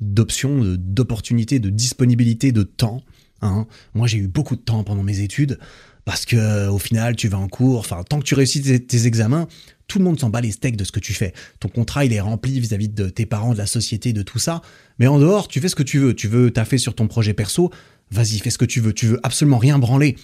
[0.00, 3.02] d'options, d'opportunités, de disponibilité, de temps.
[3.40, 3.66] Hein.
[3.94, 5.58] Moi, j'ai eu beaucoup de temps pendant mes études
[6.04, 7.78] parce que au final, tu vas en cours.
[7.78, 9.46] Enfin, tant que tu réussis tes, examens,
[9.86, 11.32] tout le monde s'en bat les steaks de ce que tu fais.
[11.60, 14.62] Ton contrat, il est rempli vis-à-vis de tes parents, de la société, de tout ça.
[14.98, 16.14] Mais en dehors, tu fais ce que tu veux.
[16.14, 17.70] Tu veux taffer sur ton projet perso.
[18.10, 18.92] Vas-y, fais ce que tu veux.
[18.92, 20.16] Tu veux absolument rien branler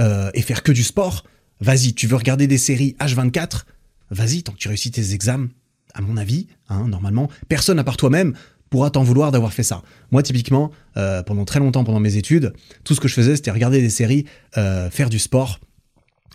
[0.00, 1.24] euh, et faire que du sport
[1.60, 3.64] Vas-y, tu veux regarder des séries H24
[4.10, 5.48] Vas-y, tant que tu réussis tes examens,
[5.94, 8.34] à mon avis, hein, normalement, personne à part toi-même
[8.70, 9.82] pourra t'en vouloir d'avoir fait ça.
[10.10, 12.52] Moi, typiquement, euh, pendant très longtemps, pendant mes études,
[12.84, 14.26] tout ce que je faisais, c'était regarder des séries,
[14.56, 15.60] euh, faire du sport,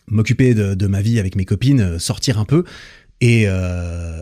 [0.07, 2.63] m'occuper de, ma vie avec mes copines, euh, sortir un peu.
[3.19, 3.47] Et,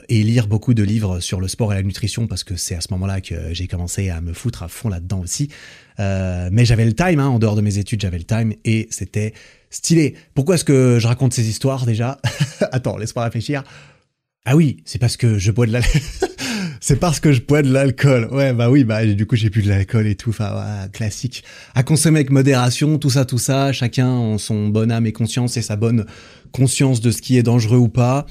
[0.10, 2.88] lire beaucoup de livres sur le sport et la nutrition parce que c'est à ce
[2.92, 5.50] moment-là que j'ai commencé à me foutre à fond là-dedans aussi.
[5.98, 9.34] mais j'avais le time, hein, en dehors de mes études, j'avais le time et c'était
[9.70, 10.16] stylé.
[10.34, 12.20] Pourquoi est-ce que je raconte ces histoires déjà
[12.72, 13.64] Attends, laisse-moi réfléchir.
[14.46, 16.02] Ah oui, c'est parce que je bois de l'alcool.
[16.82, 18.30] c'est parce que je bois de l'alcool.
[18.32, 20.30] Ouais, bah oui, bah du coup j'ai plus de l'alcool et tout.
[20.30, 21.44] Enfin, classique.
[21.76, 23.72] À consommer avec modération, tout ça, tout ça.
[23.72, 26.06] Chacun en son bonne âme et conscience et sa bonne
[26.52, 28.26] conscience de ce qui est dangereux ou pas.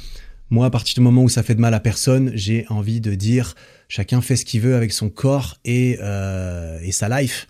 [0.50, 3.14] Moi, à partir du moment où ça fait de mal à personne, j'ai envie de
[3.14, 3.54] dire
[3.88, 7.46] chacun fait ce qu'il veut avec son corps et, euh, et sa life.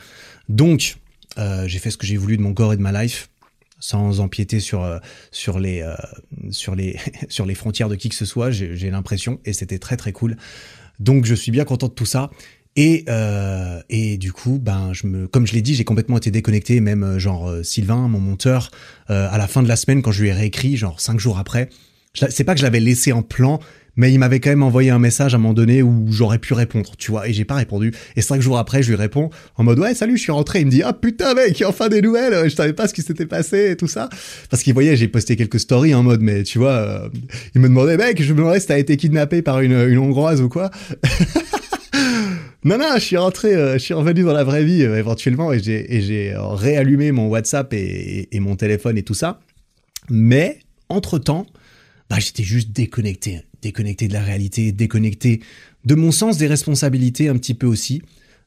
[0.48, 0.96] Donc,
[1.38, 3.28] euh, j'ai fait ce que j'ai voulu de mon corps et de ma life
[3.78, 4.98] sans empiéter sur euh,
[5.30, 5.94] sur les euh,
[6.50, 6.96] sur les
[7.28, 8.50] sur les frontières de qui que ce soit.
[8.50, 10.36] J'ai l'impression et c'était très très cool.
[11.00, 12.30] Donc je suis bien content de tout ça.
[12.76, 16.30] Et, euh, et du coup, ben, je me, comme je l'ai dit, j'ai complètement été
[16.30, 16.80] déconnecté.
[16.80, 18.70] Même genre Sylvain, mon monteur,
[19.08, 21.70] à la fin de la semaine, quand je lui ai réécrit, genre cinq jours après,
[22.14, 23.58] c'est pas que je l'avais laissé en plan,
[23.98, 26.54] mais il m'avait quand même envoyé un message à un moment donné où j'aurais pu
[26.54, 27.92] répondre, tu vois, et j'ai pas répondu.
[28.14, 30.60] Et cinq jours après, je lui réponds en mode ouais, salut, je suis rentré.
[30.60, 33.26] Il me dit ah putain mec, enfin des nouvelles, je savais pas ce qui s'était
[33.26, 34.08] passé et tout ça,
[34.50, 37.08] parce qu'il voyait j'ai posté quelques stories en mode mais tu vois, euh,
[37.56, 40.40] il me demandait mec, je me demandais si t'as été kidnappé par une, une hongroise
[40.40, 40.70] ou quoi.
[42.64, 45.52] non non, je suis rentré, euh, je suis revenu dans la vraie vie euh, éventuellement
[45.52, 49.40] et j'ai réallumé mon WhatsApp et, et mon téléphone et tout ça.
[50.08, 51.46] Mais entre temps,
[52.08, 55.40] bah j'étais juste déconnecté déconnecté de la réalité, déconnecté
[55.84, 58.02] de mon sens des responsabilités un petit peu aussi.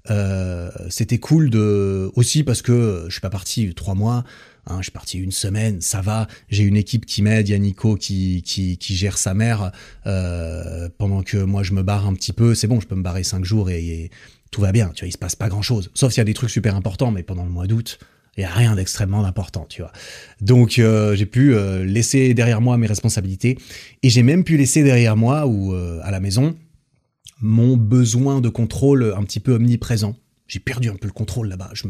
[0.09, 4.23] Euh, c'était cool de aussi parce que je suis pas parti trois mois,
[4.65, 6.27] hein, je suis parti une semaine, ça va.
[6.49, 9.71] J'ai une équipe qui m'aide, il y a Nico qui, qui, gère sa mère
[10.07, 12.55] euh, pendant que moi je me barre un petit peu.
[12.55, 14.11] C'est bon, je peux me barrer cinq jours et, et,
[14.49, 14.89] tout va bien.
[14.89, 16.75] Tu vois, il se passe pas grand chose, sauf s'il y a des trucs super
[16.75, 17.11] importants.
[17.11, 17.99] Mais pendant le mois d'août,
[18.37, 19.91] il y a rien d'extrêmement important, tu vois.
[20.39, 23.57] Donc euh, j'ai pu euh, laisser derrière moi mes responsabilités
[24.03, 26.55] et j'ai même pu laisser derrière moi ou euh, à la maison
[27.41, 30.15] mon besoin de contrôle un petit peu omniprésent.
[30.47, 31.71] J'ai perdu un peu le contrôle là-bas.
[31.73, 31.87] Je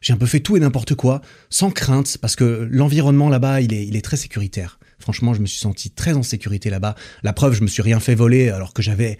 [0.00, 1.20] j'ai un peu fait tout et n'importe quoi,
[1.50, 4.78] sans crainte, parce que l'environnement là-bas, il est, il est très sécuritaire.
[4.98, 6.94] Franchement, je me suis senti très en sécurité là-bas.
[7.22, 9.18] La preuve, je me suis rien fait voler alors que j'avais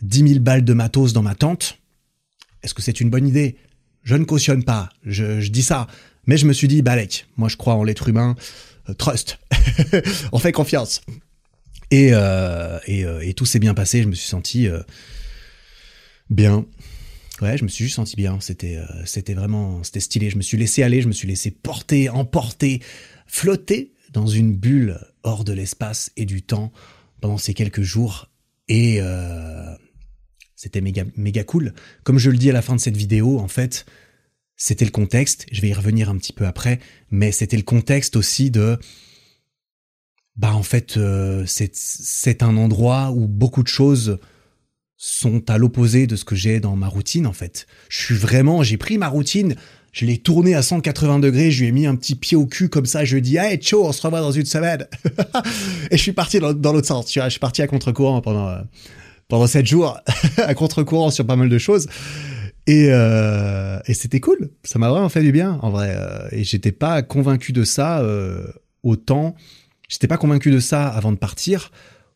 [0.00, 1.78] 10 000 balles de matos dans ma tente.
[2.62, 3.56] Est-ce que c'est une bonne idée?
[4.02, 5.86] Je ne cautionne pas, je, dis ça.
[6.26, 8.36] Mais je me suis dit, Balek, moi je crois en l'être humain,
[8.88, 9.38] euh, trust,
[10.32, 11.00] on fait confiance.
[11.90, 14.68] Et, euh, euh, et, tout s'est bien passé, je me suis senti
[16.30, 16.64] bien.
[17.40, 20.56] Ouais, je me suis juste senti bien, c'était c'était vraiment, c'était stylé, je me suis
[20.56, 22.80] laissé aller, je me suis laissé porter, emporter,
[23.26, 26.72] flotter dans une bulle hors de l'espace et du temps
[27.20, 28.28] pendant ces quelques jours.
[28.68, 29.00] Et,
[30.62, 31.74] c'était méga, cool.
[32.04, 33.84] Comme je le dis à la fin de cette vidéo, en fait,
[34.56, 35.44] c'était le contexte.
[35.50, 36.78] Je vais y revenir un petit peu après,
[37.10, 38.78] mais c'était le contexte aussi de.
[40.36, 44.20] Bah, en fait, euh, c'est un endroit où beaucoup de choses
[44.96, 47.66] sont à l'opposé de ce que j'ai dans ma routine en fait.
[47.88, 49.56] Je suis vraiment, j'ai pris ma routine,
[49.90, 52.68] je l'ai tournée à 180 degrés, je lui ai mis un petit pied au cul
[52.68, 54.86] comme ça, je lui ai dit hey ciao, on se revoit dans une semaine.
[55.90, 58.62] et je suis parti dans, l'autre sens, je suis parti à contre-courant pendant euh,
[59.28, 59.98] pendant sept jours,
[60.38, 61.88] à contre-courant sur pas mal de choses.
[62.66, 65.94] Et, euh, et c'était cool, ça m'a vraiment fait du bien en vrai.
[65.96, 68.46] Euh, et j'étais pas convaincu de ça euh,
[68.82, 69.34] autant,
[69.88, 71.72] j'étais pas convaincu de ça avant de partir,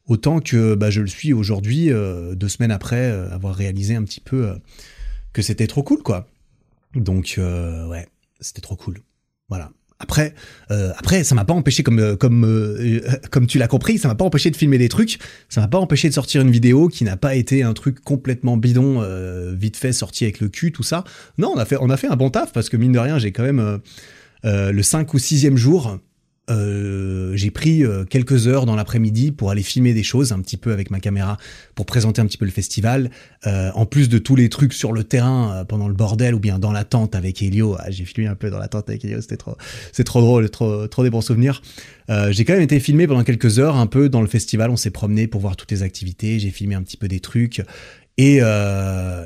[0.07, 4.21] autant que bah, je le suis aujourd'hui, euh, deux semaines après avoir réalisé un petit
[4.21, 4.55] peu
[5.33, 6.29] que c'était trop cool, quoi.
[6.95, 8.07] Donc, ouais,
[8.41, 9.01] c'était trop cool.
[9.49, 9.71] Voilà.
[9.99, 10.35] Après,
[10.69, 14.51] après, ça m'a pas empêché, comme comme comme tu l'as compris, ça m'a pas empêché
[14.51, 15.19] de filmer des trucs,
[15.49, 18.59] ça m'a pas empêché de sortir une vidéo qui n'a pas été un truc complètement
[18.59, 19.03] bidon,
[19.55, 21.05] vite fait sorti avec le cul, tout ça.
[21.39, 23.19] Non, on a fait on a fait un bon taf parce que mine de rien,
[23.19, 23.81] j'ai quand même
[24.45, 25.99] le 5 ou 6e jour,
[26.49, 30.57] euh, j'ai pris euh, quelques heures dans l'après-midi pour aller filmer des choses un petit
[30.57, 31.39] peu avec ma caméra
[31.75, 33.11] pour présenter un petit peu le festival.
[33.47, 36.59] Euh, en plus de tous les trucs sur le terrain pendant le bordel ou bien
[36.59, 39.21] dans la tente avec Elio, ah, j'ai filmé un peu dans la tente avec Elio,
[39.21, 39.57] c'était trop,
[39.93, 41.63] c'est trop drôle, trop, trop des bons souvenirs.
[42.31, 44.71] j'ai quand même été filmé pendant quelques heures un peu dans le festival.
[44.71, 46.39] On s'est promené pour voir toutes les activités.
[46.39, 47.63] J'ai filmé un petit peu des trucs
[48.19, 48.41] et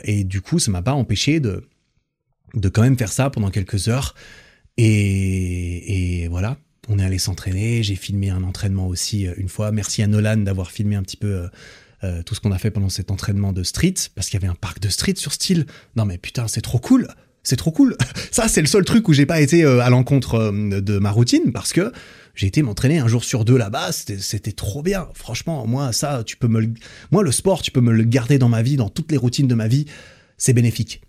[0.04, 1.64] et du coup ça m'a pas empêché de
[2.54, 4.14] de quand même faire ça pendant quelques heures.
[4.76, 6.56] Et, et voilà,
[6.88, 9.70] on est allé s'entraîner, j'ai filmé un entraînement aussi euh, une fois.
[9.72, 11.48] Merci à Nolan d'avoir filmé un petit peu euh,
[12.04, 14.50] euh, tout ce qu'on a fait pendant cet entraînement de street, parce qu'il y avait
[14.50, 15.66] un parc de street sur style.
[15.96, 17.08] Non mais putain, c'est trop cool
[17.42, 17.96] c'est trop cool.
[18.30, 21.72] Ça, c'est le seul truc où j'ai pas été à l'encontre de ma routine parce
[21.72, 21.90] que
[22.34, 23.92] j'ai été m'entraîner un jour sur deux là-bas.
[23.92, 25.08] C'était trop bien.
[25.14, 26.68] Franchement, moi, ça, tu peux me le...
[27.10, 29.48] moi, le sport, tu peux me le garder dans ma vie, dans toutes les routines
[29.48, 29.86] de ma vie.
[30.36, 31.00] C'est bénéfique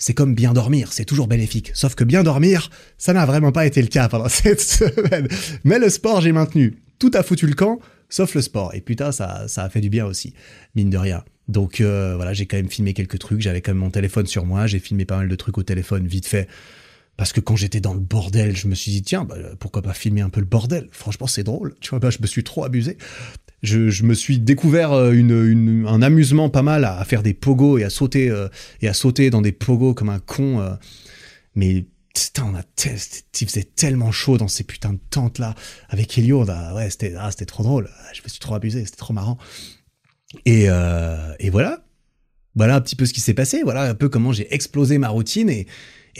[0.00, 1.70] c'est comme bien dormir, c'est toujours bénéfique.
[1.74, 5.28] Sauf que bien dormir, ça n'a vraiment pas été le cas pendant cette semaine.
[5.62, 6.78] Mais le sport, j'ai maintenu.
[6.98, 7.78] Tout a foutu le camp,
[8.08, 8.74] sauf le sport.
[8.74, 10.34] Et putain, ça, ça a fait du bien aussi,
[10.74, 11.22] mine de rien.
[11.48, 14.46] Donc euh, voilà, j'ai quand même filmé quelques trucs, j'avais quand même mon téléphone sur
[14.46, 16.48] moi, j'ai filmé pas mal de trucs au téléphone vite fait.
[17.18, 19.92] Parce que quand j'étais dans le bordel, je me suis dit, tiens, bah, pourquoi pas
[19.92, 20.88] filmer un peu le bordel?
[20.90, 21.74] Franchement, c'est drôle.
[21.80, 22.96] Tu vois, bah, je me suis trop abusé
[23.62, 27.90] je, me suis découvert euh, un amusement pas mal à, faire des pogos et à
[27.90, 28.48] sauter euh,
[28.80, 30.60] et à sauter dans des pogos comme un con.
[30.60, 30.74] Euh.
[31.54, 32.62] mais putain, on a
[33.40, 35.54] il faisait tellement chaud dans ces putains de tentes là
[35.88, 36.44] avec Elio.
[36.44, 37.88] ouais, c'était ah, c'était trop drôle.
[38.14, 39.38] Je me suis trop abusé, c'était trop marrant.
[40.46, 40.68] Et,
[41.50, 41.84] voilà,
[42.54, 43.62] voilà un petit peu ce qui s'est passé.
[43.62, 45.66] Voilà un peu comment j'ai explosé ma routine et,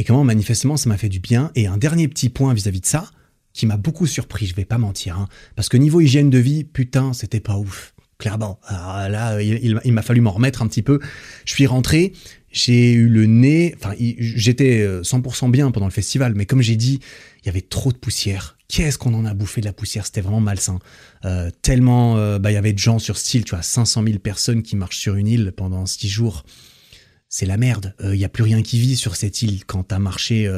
[0.06, 1.50] comment manifestement ça m'a fait du bien.
[1.54, 3.10] Et un dernier petit point vis à -vis de ça
[3.52, 5.18] qui m'a beaucoup surpris, je vais pas mentir.
[5.18, 5.28] Hein.
[5.56, 7.94] parce que niveau hygiène de vie, putain, c'était pas ouf.
[8.18, 8.60] Clairement.
[8.66, 11.00] Alors là, il, m'a fallu m'en remettre un petit peu.
[11.46, 12.12] Je suis rentré,
[12.52, 16.76] j'ai eu le nez, enfin, j'étais 100% euh, bien pendant le festival, mais comme j'ai
[16.76, 17.00] dit,
[17.42, 18.58] il y avait trop de poussière.
[18.68, 20.04] Qu'est-ce qu'on en a bouffé de la poussière?
[20.04, 20.80] C'était vraiment malsain.
[21.24, 24.18] Euh, tellement, euh, bah, il y avait de gens sur style, tu vois, 500 000
[24.18, 26.44] personnes qui marchent sur une île pendant six jours.
[27.30, 27.94] C'est la merde.
[28.04, 30.50] Il y a plus rien qui vit sur cette île quand t'as marché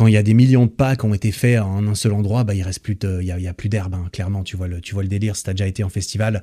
[0.00, 2.14] quand il y a des millions de pas qui ont été faits en un seul
[2.14, 4.42] endroit, bah il reste plus il y a, plus d'herbe, hein, clairement.
[4.44, 5.36] Tu vois le, tu vois le délire.
[5.36, 6.40] Si t'as déjà été en festival,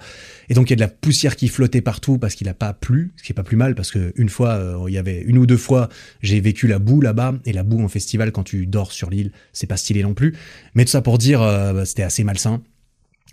[0.47, 2.73] et donc il y a de la poussière qui flottait partout parce qu'il a pas
[2.73, 5.21] plu, ce qui est pas plus mal parce que une fois, euh, il y avait
[5.21, 5.89] une ou deux fois,
[6.21, 9.31] j'ai vécu la boue là-bas et la boue en festival quand tu dors sur l'île,
[9.53, 10.35] c'est pas stylé non plus.
[10.75, 12.61] Mais tout ça pour dire, euh, bah, c'était assez malsain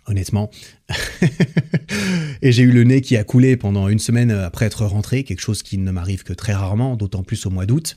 [0.07, 0.51] honnêtement.
[2.43, 5.41] et j'ai eu le nez qui a coulé pendant une semaine après être rentré, quelque
[5.41, 7.97] chose qui ne m'arrive que très rarement, d'autant plus au mois d'août.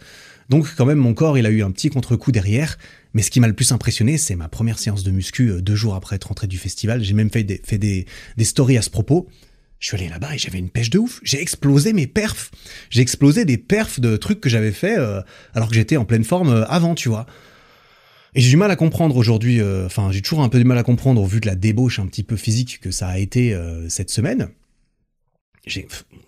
[0.49, 2.77] Donc quand même mon corps il a eu un petit contre-coup derrière,
[3.13, 5.75] mais ce qui m'a le plus impressionné c'est ma première séance de muscu euh, deux
[5.75, 7.03] jours après être rentré du festival.
[7.03, 8.05] J'ai même fait des,
[8.41, 9.27] stories à ce propos.
[9.79, 11.19] Je suis allé là-bas et j'avais une pêche de ouf.
[11.23, 12.49] J'ai explosé mes perfs.
[12.89, 15.21] J'ai explosé des perfs de trucs que j'avais fait euh,
[15.53, 17.27] alors que j'étais en pleine forme euh, avant, tu vois.
[18.33, 20.83] Et j'ai du mal à comprendre aujourd'hui, enfin j'ai toujours un peu du mal à
[20.83, 24.11] comprendre au vu de la débauche un petit peu physique que ça a été cette
[24.11, 24.49] semaine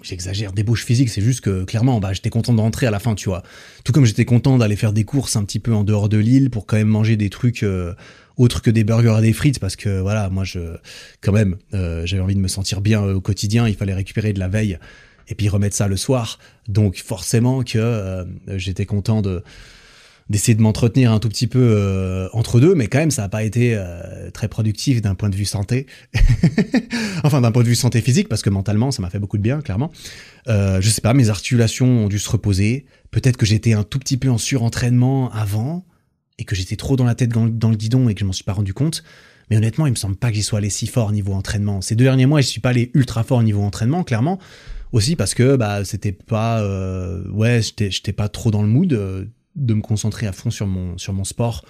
[0.02, 3.16] j'exagère, débauche physique, c'est juste que clairement, bah, j'étais content de rentrer à la fin,
[3.16, 3.44] tu vois.
[3.84, 6.50] Tout comme j'étais content d'aller faire des courses un petit peu en dehors de l'île
[6.50, 7.94] pour quand même manger des trucs euh,
[8.38, 10.60] autres que des burgers et des frites, parce que voilà, moi, je,
[11.22, 14.34] quand même, euh, j'avais envie de me sentir bien euh, au quotidien, il fallait récupérer
[14.34, 14.78] de la veille
[15.28, 16.40] et puis remettre ça le soir.
[16.68, 19.44] Donc forcément que j'étais content de
[20.30, 23.30] d'essayer de m'entretenir un tout petit peu euh, entre deux, mais quand même ça n'a
[23.30, 25.88] pas été euh, très productif d'un point de vue santé.
[27.24, 29.42] enfin d'un point de vue santé physique, parce que mentalement ça m'a fait beaucoup de
[29.42, 29.92] bien, clairement.
[30.48, 32.86] Euh, je sais pas, mes articulations ont dû se reposer.
[33.10, 35.86] Peut-être que j'étais un tout petit peu en surentraînement avant,
[36.38, 38.46] et que j'étais trop dans la tête dans, le guidon et que je m'en suis
[38.46, 39.04] pas rendu compte.
[39.50, 41.82] Mais honnêtement, il me semble pas que j'y sois allé si fort niveau entraînement.
[41.82, 44.40] Ces deux derniers mois, je suis pas allé ultra fort niveau entraînement, clairement.
[44.92, 46.64] Aussi parce que bah c'était pas
[47.32, 50.97] ouais, j'étais j'étais pas trop dans le mood de me concentrer à fond sur mon,
[50.97, 51.64] sur mon sport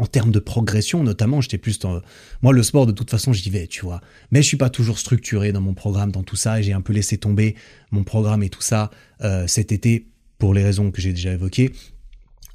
[0.00, 2.00] en termes de progression, notamment, j'étais plus dans...
[2.40, 4.00] Moi, le sport, de toute façon, j'y vais, tu vois.
[4.30, 6.80] Mais je suis pas toujours structuré dans mon programme, dans tout ça, et j'ai un
[6.80, 7.54] peu laissé tomber
[7.90, 11.72] mon programme et tout ça euh, cet été, pour les raisons que j'ai déjà évoquées.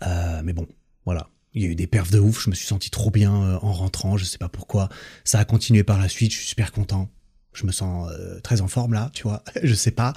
[0.01, 0.67] Euh, mais bon,
[1.05, 1.29] voilà.
[1.53, 3.59] Il y a eu des perfs de ouf, je me suis senti trop bien euh,
[3.61, 4.89] en rentrant, je sais pas pourquoi.
[5.23, 7.11] Ça a continué par la suite, je suis super content.
[7.53, 8.11] Je me sens
[8.43, 9.43] très en forme là, tu vois.
[9.63, 10.13] je sais pas.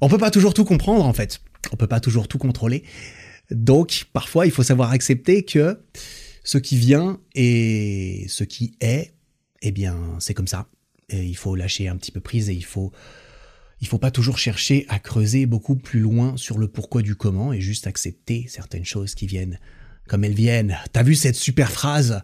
[0.00, 1.40] On peut pas toujours tout comprendre en fait.
[1.72, 2.84] On peut pas toujours tout contrôler.
[3.50, 5.78] Donc, parfois, il faut savoir accepter que
[6.44, 9.12] ce qui vient et ce qui est,
[9.62, 10.68] eh bien, c'est comme ça.
[11.08, 12.92] Et il faut lâcher un petit peu prise et il faut,
[13.80, 17.52] il faut pas toujours chercher à creuser beaucoup plus loin sur le pourquoi du comment
[17.52, 19.58] et juste accepter certaines choses qui viennent
[20.08, 20.76] comme elles viennent.
[20.92, 22.22] T'as vu cette super phrase?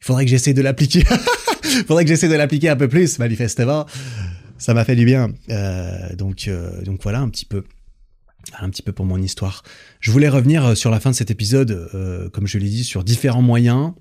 [0.00, 1.04] Il faudrait que j'essaie de l'appliquer.
[1.64, 3.86] Il faudrait que j'essaie de l'appliquer un peu plus, manifestement.
[4.58, 5.32] Ça m'a fait du bien.
[5.50, 7.64] Euh, donc, euh, donc voilà un petit peu
[8.58, 9.62] un petit peu pour mon histoire.
[10.00, 12.84] Je voulais revenir euh, sur la fin de cet épisode, euh, comme je l'ai dit,
[12.84, 13.92] sur différents moyens,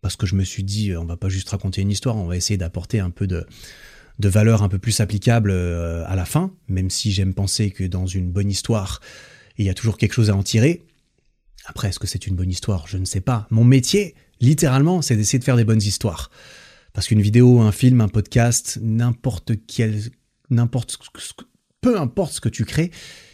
[0.00, 2.26] parce que je me suis dit, euh, on va pas juste raconter une histoire, on
[2.26, 3.46] va essayer d'apporter un peu de,
[4.18, 8.06] de valeur un peu plus applicable à la fin, même si j'aime penser que dans
[8.06, 9.00] une bonne histoire,
[9.58, 10.84] il y a toujours quelque chose à en tirer.
[11.66, 12.86] Après, est-ce que c'est une bonne histoire?
[12.86, 13.46] Je ne sais pas.
[13.50, 16.30] Mon métier, littéralement, c'est d'essayer de faire des bonnes histoires.
[16.92, 20.00] Parce qu'une vidéo, un film, un podcast, n'importe quel,
[20.48, 20.98] n'importe,
[21.80, 22.90] peu importe ce que tu crées,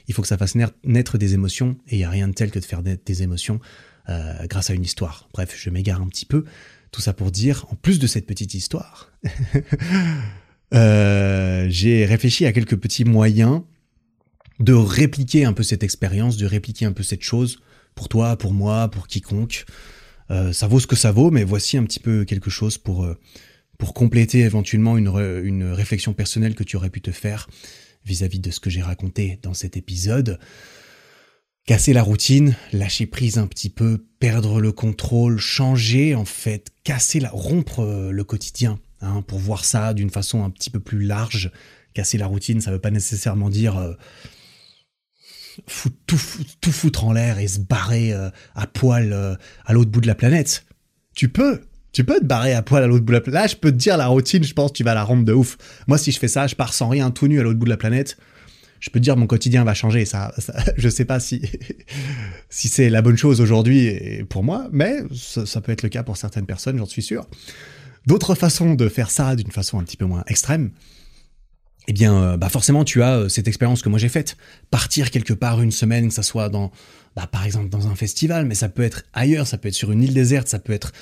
[0.09, 2.51] il faut que ça fasse naître des émotions, et il n'y a rien de tel
[2.51, 3.61] que de faire naître des émotions
[4.09, 5.29] euh, grâce à une histoire.
[5.33, 6.45] Bref, je m'égare un petit peu.
[6.91, 9.13] Tout ça pour dire, en plus de cette petite histoire,
[10.75, 13.63] euh, j'ai réfléchi à quelques petits moyens
[14.59, 17.61] de répliquer un peu cette expérience, de répliquer un peu cette chose,
[17.95, 19.65] pour toi, pour moi, pour quiconque.
[20.31, 23.07] Euh, ça vaut ce que ça vaut, mais voici un petit peu quelque chose pour,
[23.79, 25.09] pour compléter éventuellement une,
[25.45, 27.49] une réflexion personnelle que tu aurais pu te faire
[28.05, 30.39] vis-à-vis de ce que j'ai raconté dans cet épisode.
[31.65, 37.21] Casser la routine, lâcher prise un petit peu, perdre le contrôle, changer en fait, casser
[37.21, 41.05] la, rompre euh, le quotidien, hein, pour voir ça d'une façon un petit peu plus
[41.05, 41.53] large.
[41.95, 43.95] Casser la routine, ça veut pas nécessairement dire euh,
[46.07, 46.21] tout,
[46.61, 50.17] tout, foutre en l'air et se barrer euh, à poil à l'autre bout de la
[50.17, 50.65] planète.
[51.15, 51.61] Tu peux,
[51.93, 53.43] tu peux te barrer à poil à l'autre bout de la planète.
[53.43, 55.59] Là, je peux te dire la routine, je pense tu vas la rendre de ouf.
[55.87, 57.71] Moi, si je fais ça, je pars sans rien, tout nu à l'autre bout de
[57.71, 58.17] la planète.
[58.81, 60.05] Je peux te dire mon quotidien va changer.
[60.05, 61.43] Ça, ça je sais pas si
[62.51, 66.17] si c'est la bonne chose aujourd'hui pour moi, mais ça, peut être le cas pour
[66.17, 67.29] certaines personnes, j'en suis sûr.
[68.07, 70.73] D'autres façons de faire ça d'une façon un petit peu moins extrême,
[71.89, 74.37] eh bien, euh, bah forcément, tu as euh, cette expérience que moi j'ai faite.
[74.71, 76.71] Partir quelque part une semaine, que ça soit dans,
[77.17, 79.91] bah, par exemple, dans un festival, mais ça peut être ailleurs, ça peut être sur
[79.91, 80.93] une île déserte, ça peut être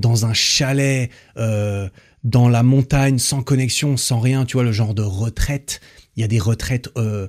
[0.00, 1.88] dans un chalet, euh,
[2.24, 5.80] dans la montagne, sans connexion, sans rien, tu vois, le genre de retraite.
[6.16, 7.28] Il y a des retraites euh,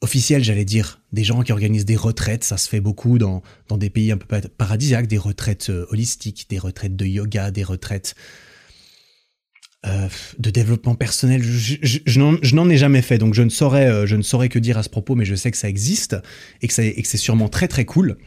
[0.00, 3.76] officielles, j'allais dire, des gens qui organisent des retraites, ça se fait beaucoup dans, dans
[3.76, 8.14] des pays un peu paradisiaques, des retraites euh, holistiques, des retraites de yoga, des retraites
[10.38, 11.42] de développement personnel.
[11.42, 14.82] Je, n'en ai jamais fait, donc je ne saurais, je ne saurais que dire à
[14.82, 16.18] ce propos, mais je sais que ça existe
[16.60, 18.18] et que, et que c'est sûrement très très cool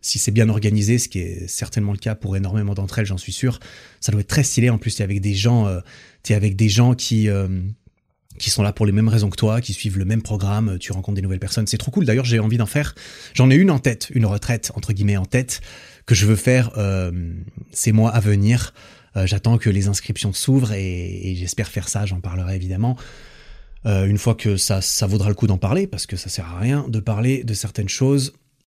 [0.00, 3.18] si c'est bien organisé, ce qui est certainement le cas pour énormément d'entre elles, j'en
[3.18, 3.60] suis sûr,
[4.00, 4.70] ça doit être très stylé.
[4.70, 5.80] En plus, t'es avec des gens, euh,
[6.28, 7.48] es avec des gens qui euh,
[8.40, 10.92] qui sont là pour les mêmes raisons que toi, qui suivent le même programme, tu
[10.92, 12.06] rencontres des nouvelles personnes, c'est trop cool.
[12.06, 12.94] D'ailleurs, j'ai envie d'en faire.
[13.34, 15.60] J'en ai une en tête, une retraite entre guillemets en tête
[16.06, 17.12] que je veux faire euh,
[17.70, 18.72] ces mois à venir.
[19.16, 22.06] Euh, j'attends que les inscriptions s'ouvrent et, j'espère faire ça.
[22.06, 22.96] J'en parlerai évidemment.
[23.86, 26.46] Euh, une fois que ça, ça vaudra le coup d'en parler, parce que ça sert
[26.46, 28.32] à rien de parler de certaines choses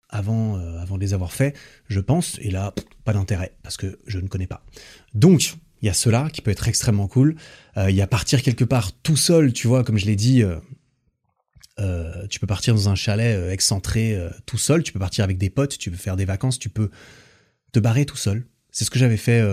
[0.10, 1.56] avant, euh, avant de les avoir faits,
[1.88, 4.64] je pense, et là, pas d'intérêt, parce que je ne connais pas.
[5.14, 7.36] Donc, il y a cela qui peut être extrêmement cool.
[7.78, 10.44] Euh, il y a partir quelque part tout seul, tu vois, comme je l'ai dit,
[10.44, 15.52] euh, tu peux partir dans un chalet excentré tout seul, tu peux partir avec des
[15.52, 16.90] potes, tu peux faire des vacances, tu peux
[17.72, 18.48] te barrer tout seul.
[18.72, 19.44] C'est ce que j'avais fait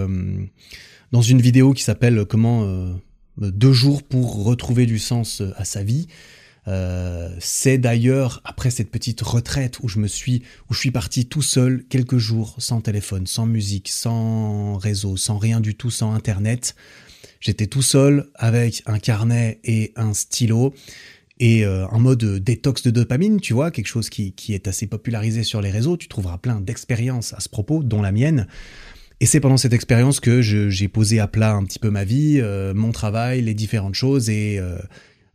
[1.13, 2.97] dans une vidéo qui s'appelle Comment
[3.37, 6.09] deux jours pour retrouver du sens à sa vie.
[6.67, 11.27] Euh, c'est d'ailleurs après cette petite retraite où je me suis, où je suis parti
[11.27, 16.13] tout seul quelques jours sans téléphone, sans musique, sans réseau, sans rien du tout, sans
[16.13, 16.75] internet.
[17.41, 20.75] J'étais tout seul avec un carnet et un stylo
[21.41, 24.87] et euh, un mode détox de dopamine, tu vois, quelque chose qui, qui est assez
[24.87, 25.97] popularisé sur les réseaux.
[25.97, 28.47] Tu trouveras plein d'expériences à ce propos, dont la mienne.
[29.21, 32.41] Et c'est pendant cette expérience que j'ai posé à plat un petit peu ma vie,
[32.41, 34.79] euh, mon travail, les différentes choses et euh,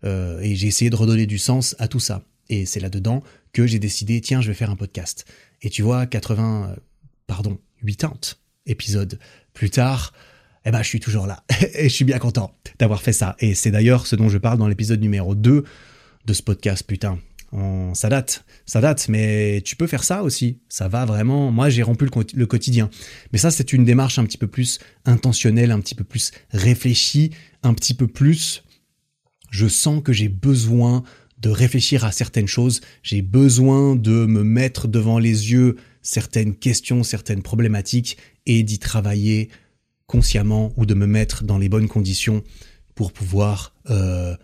[0.04, 2.24] et j'ai essayé de redonner du sens à tout ça.
[2.50, 3.24] Et c'est là-dedans
[3.54, 5.26] que j'ai décidé, tiens, je vais faire un podcast.
[5.62, 6.76] Et tu vois, 80, euh,
[7.28, 9.20] pardon, 80 épisodes
[9.54, 10.14] plus tard,
[10.66, 11.44] eh ben, je suis toujours là.
[11.76, 13.36] et je suis bien content d'avoir fait ça.
[13.40, 15.64] Et c'est d'ailleurs ce dont je parle dans l'épisode numéro 2
[16.26, 17.20] de ce podcast, putain.
[17.94, 20.60] ça date, ça date, mais tu peux faire ça aussi.
[20.70, 21.52] Ça va vraiment.
[21.52, 22.90] Moi, j'ai rompu le, quotidien.
[23.32, 27.32] Mais ça, c'est une démarche un petit peu plus intentionnelle, un petit peu plus réfléchie,
[27.64, 28.64] un petit peu plus.
[29.50, 31.04] Je sens que j'ai besoin
[31.40, 32.82] de réfléchir à certaines choses.
[33.04, 39.50] J'ai besoin de me mettre devant les yeux certaines questions, certaines problématiques et d'y travailler
[40.08, 42.44] consciemment ou de me mettre dans les bonnes conditions
[42.96, 44.36] pour pouvoir euh,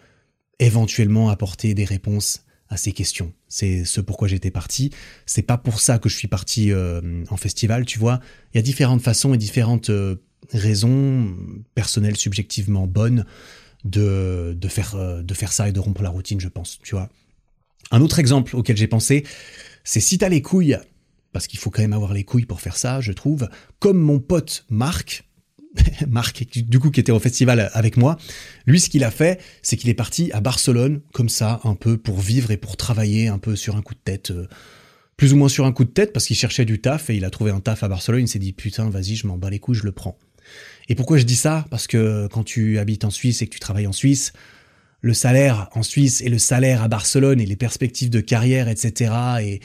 [0.59, 3.33] éventuellement apporter des réponses à ces questions.
[3.47, 4.91] C'est ce pourquoi j'étais parti.
[5.25, 8.19] C'est pas pour ça que je suis parti euh, en festival, tu vois.
[8.53, 10.15] Il y a différentes façons et différentes euh,
[10.51, 11.35] raisons
[11.73, 13.25] personnelles, subjectivement bonnes,
[14.67, 17.09] faire, de faire ça et de rompre la routine, je pense, tu vois.
[17.91, 19.25] Un autre exemple auquel j'ai pensé,
[19.83, 20.77] c'est si t'as les couilles,
[21.31, 24.19] parce qu'il faut quand même avoir les couilles pour faire ça, je trouve, comme mon
[24.19, 25.25] pote Marc,
[26.07, 28.17] Marc, du coup, qui était au festival avec moi,
[28.65, 31.97] lui, ce qu'il a fait, c'est qu'il est parti à Barcelone, comme ça, un peu
[31.97, 34.31] pour vivre et pour travailler un peu sur un coup de tête.
[34.31, 34.47] Euh,
[35.17, 37.23] plus ou moins sur un coup de tête, parce qu'il cherchait du taf et il
[37.23, 38.23] a trouvé un taf à Barcelone.
[38.23, 40.17] Il s'est dit, putain, vas-y, je m'en bats les couilles, je le prends.
[40.89, 41.65] Et pourquoi je dis ça?
[41.69, 44.33] Parce que quand tu habites en Suisse et que tu travailles en Suisse,
[45.01, 49.13] le salaire en Suisse et le salaire à Barcelone et les perspectives de carrière, etc.
[49.41, 49.59] et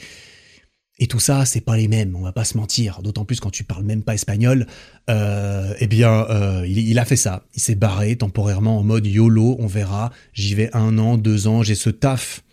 [1.01, 3.01] et tout ça, c'est pas les mêmes, on va pas se mentir.
[3.01, 4.67] D'autant plus quand tu parles même pas espagnol.
[5.09, 7.43] Euh, eh bien, euh, il, a fait ça.
[7.55, 10.11] Il s'est barré temporairement en mode YOLO, on verra.
[10.33, 12.43] J'y vais un an, deux ans, j'ai ce taf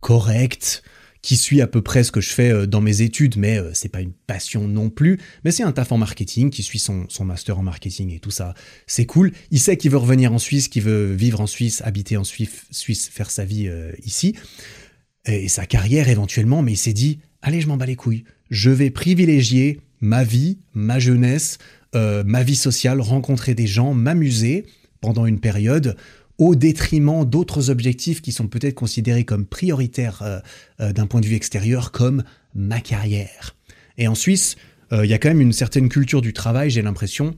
[0.00, 0.82] correct
[1.26, 3.88] qui suit à peu près ce que je fais euh, dans mes études, mais c'est
[3.88, 5.18] pas une passion non plus.
[5.44, 8.30] Mais c'est un taf en marketing qui suit son, son master en marketing et tout
[8.30, 8.54] ça.
[8.86, 9.32] C'est cool.
[9.50, 13.10] Il sait qu'il veut revenir en Suisse, qu'il veut vivre en Suisse, habiter en Suisse,
[13.12, 13.68] faire sa vie
[14.04, 14.36] ici
[15.26, 18.24] et sa carrière éventuellement, mais il s'est dit allez, je m'en bats les couilles.
[18.50, 21.58] Je vais privilégier ma vie, ma jeunesse,
[21.94, 24.66] euh, ma vie sociale, rencontrer des gens, m'amuser
[25.00, 25.96] pendant une période
[26.38, 30.38] au détriment d'autres objectifs qui sont peut-être considérés comme prioritaires euh,
[30.80, 32.22] euh, d'un point de vue extérieur, comme
[32.54, 33.54] ma carrière.
[33.98, 34.56] Et en Suisse,
[34.92, 37.34] il y a quand même une certaine culture du travail, j'ai l'impression,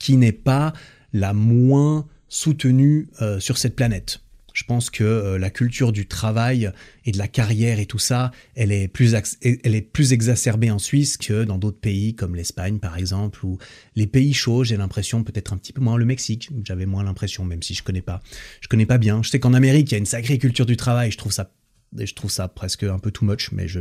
[0.00, 0.72] qui n'est pas
[1.12, 3.08] la moins soutenue
[3.38, 4.20] sur cette planète.
[4.52, 6.70] Je pense que euh, la culture du travail
[7.04, 10.78] et de la carrière et tout ça, elle est plus, elle est plus exacerbée en
[10.78, 13.58] Suisse que dans d'autres pays comme l'Espagne par exemple, ou
[13.96, 17.44] les pays chauds, j'ai l'impression peut-être un petit peu moins le Mexique, j'avais moins l'impression,
[17.44, 18.22] même si je connais pas,
[18.60, 19.22] je connais pas bien.
[19.22, 21.50] Je sais qu'en Amérique, il y a une sacrée culture du travail, je trouve ça
[21.98, 23.80] je trouve ça presque un peu too much, mais je,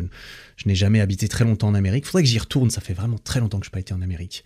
[0.57, 2.05] je n'ai jamais habité très longtemps en Amérique.
[2.05, 4.01] Faudrait que j'y retourne, ça fait vraiment très longtemps que je n'ai pas été en
[4.01, 4.43] Amérique.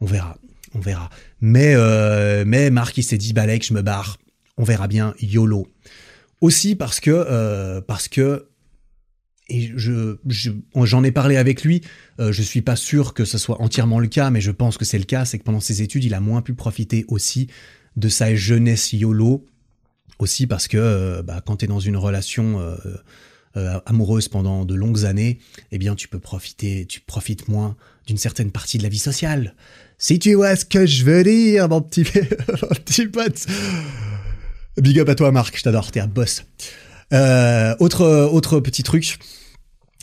[0.00, 0.38] On verra,
[0.74, 1.10] on verra.
[1.40, 4.18] Mais, euh, mais Marc, il s'est dit, Balek, je me barre
[4.56, 5.66] on verra bien YOLO.
[6.40, 8.48] Aussi parce que, euh, parce que,
[9.48, 10.16] et je,
[10.74, 11.82] j'en ai parlé avec lui,
[12.20, 14.84] euh, je suis pas sûr que ce soit entièrement le cas, mais je pense que
[14.84, 17.48] c'est le cas, c'est que pendant ses études, il a moins pu profiter aussi
[17.96, 19.46] de sa jeunesse YOLO,
[20.18, 22.60] aussi parce que euh, bah, quand tu es dans une relation
[23.86, 25.38] amoureuse pendant de longues années,
[25.72, 27.74] eh bien tu peux profiter, tu profites moins
[28.06, 29.54] d'une certaine partie de la vie sociale.
[29.96, 32.04] Si tu vois ce que je veux dire, mon petit,
[32.48, 33.46] mon petit pote.
[34.78, 35.56] Big up à toi, Marc.
[35.56, 35.90] Je t'adore.
[35.90, 36.44] T'es un boss.
[37.12, 39.18] Euh, autre, autre petit truc.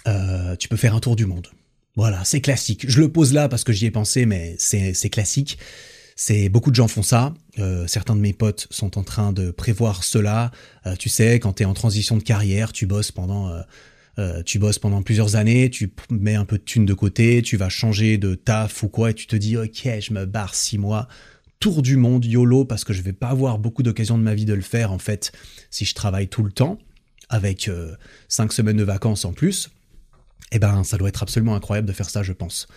[0.08, 1.48] Euh, tu peux faire un tour du monde.
[1.96, 2.86] Voilà, c'est classique.
[2.88, 5.60] Je le pose là parce que j'y ai pensé, mais c'est classique.
[6.16, 7.34] C'est beaucoup de gens font ça.
[7.60, 10.52] Euh, certains de mes potes sont en train de prévoir cela.
[10.98, 13.52] tu sais, quand tu es en transition de carrière, tu bosses pendant
[14.46, 17.70] tu bosses pendant plusieurs années, tu mets un peu de thunes de côté, tu vas
[17.70, 21.08] changer de taf ou quoi, et tu te dis ok, je me barre six mois
[21.64, 24.44] tour du monde YOLO parce que je vais pas avoir beaucoup d'occasions de ma vie
[24.44, 25.32] de le faire en fait
[25.70, 26.78] si je travaille tout le temps
[27.30, 27.96] avec euh,
[28.28, 29.70] cinq semaines de vacances en plus.
[30.52, 32.68] Eh ben, ça doit être absolument incroyable de faire ça, je pense.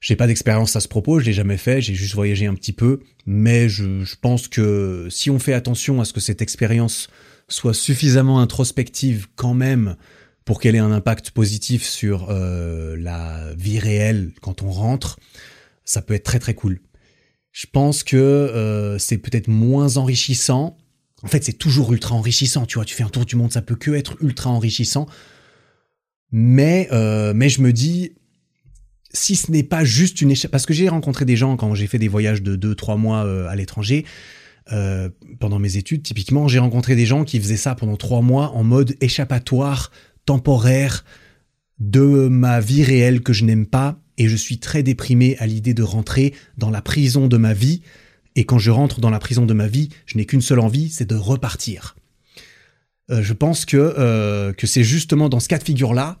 [0.00, 2.72] J'ai pas d'expérience à ce propos, je l'ai jamais fait, j'ai juste voyagé un petit
[2.72, 7.08] peu, mais je, pense que si on fait attention à ce que cette expérience
[7.48, 9.96] soit suffisamment introspective quand même
[10.44, 15.18] pour qu'elle ait un impact positif sur euh, la vie réelle quand on rentre,
[15.84, 16.78] ça peut être très très cool.
[17.58, 20.76] Je pense que euh, c'est peut-être moins enrichissant.
[21.24, 22.84] En fait, c'est toujours ultra enrichissant, tu vois.
[22.84, 25.08] Tu fais un tour du monde, ça peut que être ultra enrichissant.
[26.30, 28.12] Mais, euh, mais je me dis,
[29.12, 31.88] si ce n'est pas juste une échappée, parce que j'ai rencontré des gens quand j'ai
[31.88, 34.04] fait des voyages de 2-3 mois euh, à l'étranger,
[35.40, 38.62] pendant mes études, typiquement, j'ai rencontré des gens qui faisaient ça pendant 3 mois en
[38.62, 39.90] mode échappatoire,
[40.26, 41.06] temporaire,
[41.80, 45.74] de ma vie réelle que je n'aime pas et je suis très déprimé à l'idée
[45.74, 47.80] de rentrer dans la prison de ma vie.
[48.36, 50.90] Et quand je rentre dans la prison de ma vie, je n'ai qu'une seule envie,
[50.90, 51.96] c'est de repartir.
[53.10, 56.18] Euh, je pense que, euh, que c'est justement dans ce cas de figure-là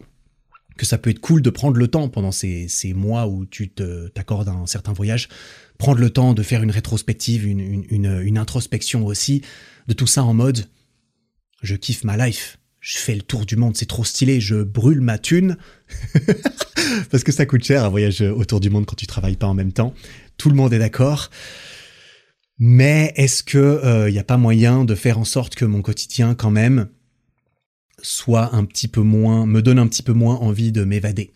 [0.78, 3.68] que ça peut être cool de prendre le temps pendant ces, ces mois où tu
[3.68, 5.28] t'accordes un certain voyage,
[5.76, 9.42] prendre le temps de faire une rétrospective, une, une, une, une introspection aussi,
[9.88, 10.66] de tout ça en mode
[11.62, 12.58] je kiffe ma life,
[12.88, 15.58] je fais le tour du monde, c'est trop stylé, je brûle ma thune.
[17.10, 19.52] Parce que ça coûte cher un voyage autour du monde quand tu travailles pas en
[19.52, 19.92] même temps.
[20.38, 21.28] Tout le monde est d'accord.
[22.58, 25.82] Mais est-ce que il euh, n'y a pas moyen de faire en sorte que mon
[25.82, 26.88] quotidien quand même
[28.00, 31.34] soit un petit peu moins, me donne un petit peu moins envie de m'évader?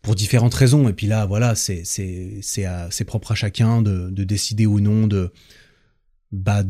[0.00, 0.88] Pour différentes raisons.
[0.88, 5.30] Et puis là, voilà, c'est c'est propre à chacun de, de décider ou non de
[6.32, 6.62] bah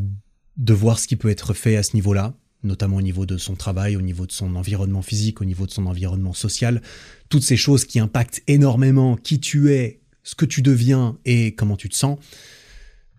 [0.57, 3.55] de voir ce qui peut être fait à ce niveau-là notamment au niveau de son
[3.55, 6.81] travail, au niveau de son environnement physique, au niveau de son environnement social,
[7.29, 11.77] toutes ces choses qui impactent énormément qui tu es, ce que tu deviens et comment
[11.77, 12.19] tu te sens,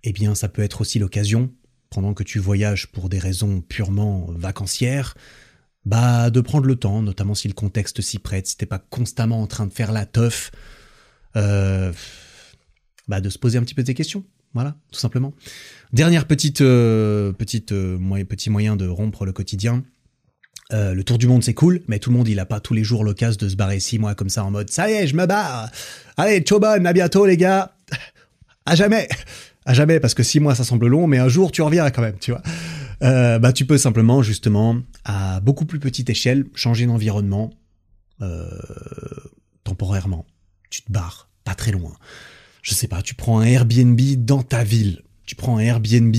[0.04, 1.52] eh bien ça peut être aussi l'occasion,
[1.90, 5.14] pendant que tu voyages pour des raisons purement vacancières,
[5.84, 9.42] bah de prendre le temps, notamment si le contexte s'y prête, si t'es pas constamment
[9.42, 10.52] en train de faire la teuf,
[11.36, 11.92] euh,
[13.08, 14.24] bah de se poser un petit peu des questions.
[14.54, 15.32] Voilà, tout simplement.
[15.92, 19.82] Dernière petite, euh, petite euh, petit moyen de rompre le quotidien.
[20.72, 22.72] Euh, le tour du monde c'est cool, mais tout le monde il a pas tous
[22.72, 25.06] les jours l'occasion de se barrer six mois comme ça en mode ça y est
[25.06, 25.70] je me barre,
[26.16, 27.74] allez bonne, à bientôt les gars,
[28.64, 29.06] à jamais,
[29.66, 32.00] à jamais parce que six mois ça semble long, mais un jour tu reviens quand
[32.00, 33.38] même, tu vois.
[33.38, 37.50] bah tu peux simplement justement à beaucoup plus petite échelle changer d'environnement
[39.64, 40.24] temporairement,
[40.70, 41.92] tu te barres pas très loin
[42.62, 45.02] je sais pas, tu prends un Airbnb dans ta ville.
[45.26, 46.16] Tu prends un Airbnb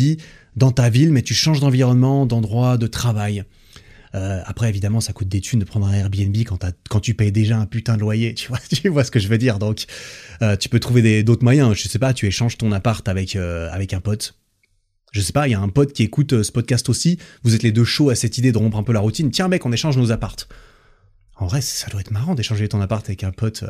[0.55, 3.43] dans ta ville, mais tu changes d'environnement, d'endroit de travail.
[4.15, 6.35] Euh, après, évidemment, ça coûte des thunes de prendre un Airbnb
[6.89, 8.35] quand, tu payes déjà un putain de loyer.
[8.43, 9.57] Tu vois, tu vois ce que je veux dire.
[9.57, 9.85] Donc,
[10.41, 11.75] euh, tu peux trouver d'autres moyens.
[11.75, 14.35] Je sais pas, tu échanges ton appart avec, euh, avec un pote.
[15.11, 17.19] Je sais pas, il y a un pote qui écoute ce podcast aussi.
[17.43, 19.31] Vous êtes les deux chauds à cette idée de rompre un peu la routine.
[19.31, 20.49] Tiens, mec, on échange nos appartes.
[21.35, 23.63] En vrai, ça doit être marrant d'échanger ton appart avec un pote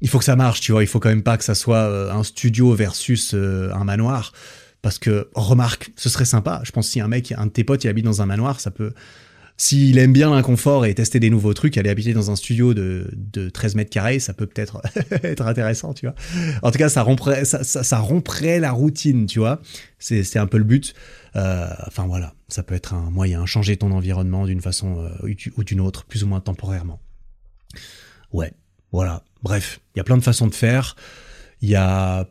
[0.00, 0.82] il faut que ça marche, tu vois.
[0.82, 4.32] Il faut quand même pas que ça soit euh, un studio versus euh, un manoir.
[4.82, 6.60] Parce que, remarque, ce serait sympa.
[6.64, 8.70] Je pense si un mec, un de tes potes, il habite dans un manoir, ça
[8.70, 8.92] peut.
[9.58, 13.10] S'il aime bien l'inconfort et tester des nouveaux trucs, aller habiter dans un studio de,
[13.14, 14.82] de 13 mètres carrés, ça peut peut-être
[15.22, 16.14] être intéressant, tu vois.
[16.62, 19.62] En tout cas, ça romprait, ça, ça, romprait la routine, tu vois.
[19.98, 20.92] C'est un peu le but.
[21.36, 25.10] Euh, enfin voilà, ça peut être un moyen, changer ton environnement d'une façon
[25.56, 27.00] ou d'une autre, plus ou moins temporairement.
[28.32, 28.52] Ouais,
[28.92, 29.24] voilà.
[29.46, 30.96] Bref, il y a plein de façons de faire.
[31.60, 32.28] Il y a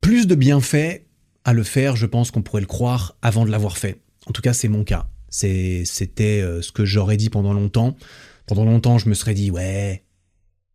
[0.00, 1.06] plus de bienfaits
[1.44, 4.02] à le faire, je pense qu'on pourrait le croire, avant de l'avoir fait.
[4.26, 5.06] En tout cas, c'est mon cas.
[5.28, 7.96] C'était euh, ce que j'aurais dit pendant longtemps.
[8.46, 10.02] Pendant longtemps, je me serais dit, ouais,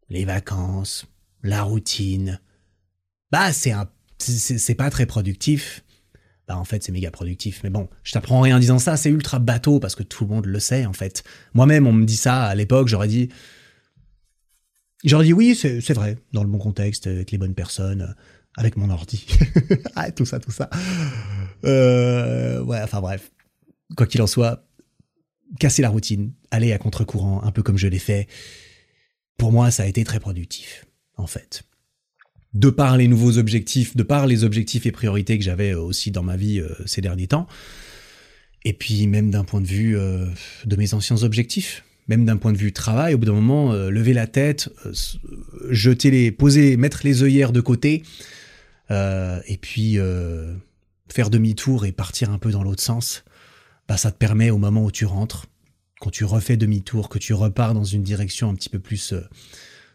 [0.08, 1.08] les vacances,
[1.44, 2.40] la routine,
[3.30, 5.84] bah, c'est un, c'est pas très productif.
[6.48, 7.60] Bah, en fait, c'est méga productif.
[7.66, 10.34] Mais bon, je t'apprends rien en disant ça, c'est ultra bateau parce que tout le
[10.34, 11.26] monde le sait, en fait.
[11.54, 13.28] Moi-même, on me dit ça à l'époque, j'aurais dit,
[15.06, 18.16] J'aurais dit oui, c'est vrai, dans le bon contexte, avec les bonnes personnes,
[18.58, 19.26] avec mon ordi.
[19.96, 20.70] ah, tout ça, tout ça.
[21.64, 23.32] Euh, ouais, enfin bref.
[23.96, 24.68] Quoi qu'il en soit,
[25.60, 28.28] casser la routine, aller à contre-courant, un peu comme je l'ai fait,
[29.38, 30.86] pour moi, ça a été très productif,
[31.16, 31.64] en fait.
[32.54, 36.24] De par les nouveaux objectifs, de par les objectifs et priorités que j'avais aussi dans
[36.24, 37.48] ma vie euh, ces derniers temps,
[38.66, 40.26] et puis même d'un point de vue euh,
[40.66, 43.92] de mes anciens objectifs même d'un point de vue travail, au bout d'un moment, euh,
[43.92, 44.92] lever la tête, euh,
[45.70, 48.04] jeter les, poser, mettre les œillères de côté,
[48.92, 49.98] euh, et puis
[51.08, 53.24] faire demi-tour et partir un peu dans l'autre sens,
[53.88, 55.46] bah ça te permet au moment où tu rentres,
[56.02, 59.14] quand tu refais demi-tour, que tu repars dans une direction un petit peu plus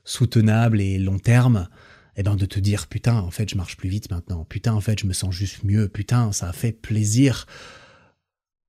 [0.05, 1.69] soutenable et long terme,
[2.17, 4.73] et eh ben de te dire putain en fait je marche plus vite maintenant, putain
[4.73, 7.47] en fait je me sens juste mieux, putain ça a fait plaisir,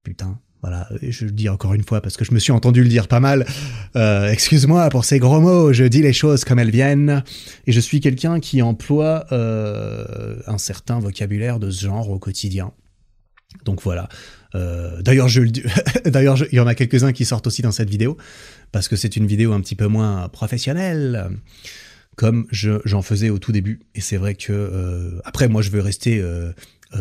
[0.03, 2.89] putain voilà, je le dis encore une fois parce que je me suis entendu le
[2.89, 3.45] dire pas mal.
[3.95, 7.23] Euh, excuse-moi pour ces gros mots, je dis les choses comme elles viennent.
[7.67, 12.71] Et je suis quelqu'un qui emploie euh, un certain vocabulaire de ce genre au quotidien.
[13.63, 14.09] Donc voilà.
[14.55, 15.29] Euh, d'ailleurs,
[16.51, 18.17] il y en a quelques-uns qui sortent aussi dans cette vidéo
[18.71, 21.29] parce que c'est une vidéo un petit peu moins professionnelle,
[22.15, 23.81] comme j'en faisais au tout début.
[23.93, 26.23] Et c'est vrai que après, moi, je veux rester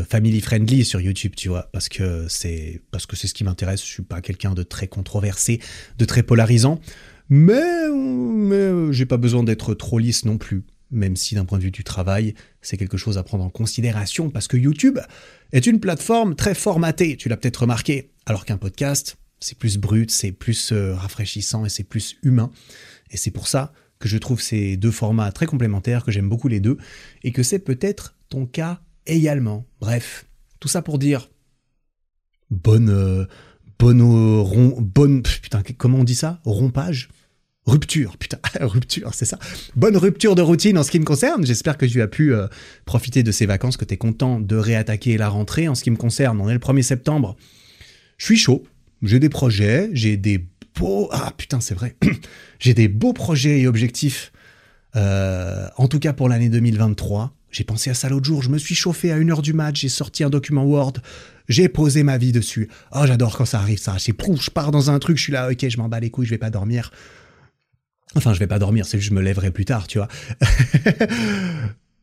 [0.03, 3.81] family friendly sur YouTube, tu vois, parce que c'est parce que c'est ce qui m'intéresse.
[3.81, 5.61] Je suis pas quelqu'un de très controversé,
[5.99, 6.81] de très polarisant,
[7.29, 10.65] mais mais j'ai pas besoin d'être trop lisse non plus.
[10.91, 14.31] Même si d'un point de vue du travail, c'est quelque chose à prendre en considération
[14.31, 14.99] parce que YouTube
[15.53, 17.17] est une plateforme très formatée.
[17.17, 21.69] Tu l'as peut-être remarqué, alors qu'un podcast, c'est plus brut, c'est plus euh, rafraîchissant et
[21.69, 22.51] c'est plus humain.
[23.11, 26.49] Et c'est pour ça que je trouve ces deux formats très complémentaires, que j'aime beaucoup
[26.49, 26.77] les deux,
[27.23, 29.67] et que c'est peut-être ton cas également.
[29.81, 30.27] Bref,
[30.61, 31.31] tout ça pour dire
[32.51, 33.25] bonne euh,
[33.79, 36.41] bonne ron, bonne putain comment on dit ça?
[36.45, 37.09] Rompage?
[37.67, 39.39] Rupture putain rupture c'est ça
[39.75, 42.47] bonne rupture de routine en ce qui me concerne j'espère que tu as pu euh,
[42.85, 45.91] profiter de ces vacances que tu es content de réattaquer la rentrée en ce qui
[45.91, 47.39] me concerne on est le 1er septembre
[48.19, 48.65] je suis chaud
[49.03, 50.47] j'ai des projets j'ai des
[50.79, 51.09] beaux...
[51.13, 51.97] Ah putain, c'est vrai.
[52.59, 54.33] j'ai des beaux projets et objectifs.
[54.97, 57.35] Euh, en tout cas pour l'année 2023.
[57.55, 58.43] J'ai pensé à ça l'autre jour.
[58.43, 59.81] Je me suis chauffé à 1h du match.
[59.83, 60.95] J'ai sorti un document Word.
[61.49, 62.69] J'ai posé ma vie dessus.
[62.93, 63.95] Oh, j'adore quand ça arrive, ça.
[64.01, 65.19] C'est prouf, je pars dans un truc.
[65.19, 66.91] Je suis là, ok, je m'en bats les couilles, je vais pas dormir.
[68.17, 70.09] Enfin, je vais pas dormir, c'est juste je me lèverai plus tard, tu vois.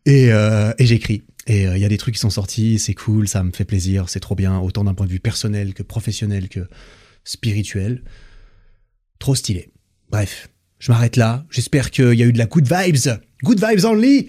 [0.06, 1.24] et, euh, et j'écris.
[1.47, 3.66] Et il euh, y a des trucs qui sont sortis, c'est cool, ça me fait
[3.66, 6.68] plaisir, c'est trop bien, autant d'un point de vue personnel que professionnel que
[7.26, 8.04] spirituel.
[9.20, 9.70] Trop stylé.
[10.10, 10.47] Bref,
[10.80, 11.45] je m'arrête là.
[11.49, 13.20] J'espère qu'il y a eu de la good vibes.
[13.43, 14.28] Good vibes only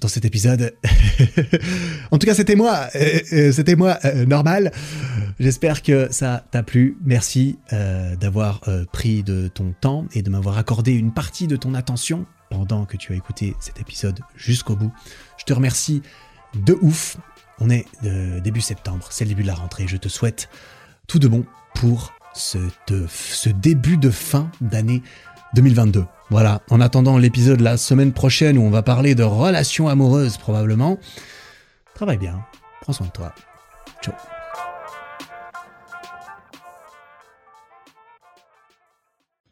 [0.00, 0.74] dans cet épisode.
[2.10, 2.88] en tout cas, c'était moi.
[2.94, 4.72] Euh, euh, c'était moi, normal.
[5.38, 6.96] J'espère que ça t'a plu.
[7.04, 7.58] Merci
[8.20, 8.60] d'avoir
[8.92, 12.96] pris de ton temps et de m'avoir accordé une partie de ton attention pendant que
[12.96, 14.92] tu as écouté cet épisode jusqu'au bout.
[15.38, 16.02] Je te remercie
[16.54, 17.16] de ouf.
[17.60, 19.86] On est euh, début septembre, c'est le début de la rentrée.
[19.86, 20.48] Je te souhaite
[21.06, 21.44] tout de bon
[21.74, 25.02] pour ce début de fin d'année
[25.54, 26.04] 2022.
[26.30, 30.98] Voilà, en attendant l'épisode la semaine prochaine où on va parler de relations amoureuses probablement,
[31.94, 32.44] travaille bien,
[32.82, 33.34] prends soin de toi.
[34.02, 34.14] Ciao.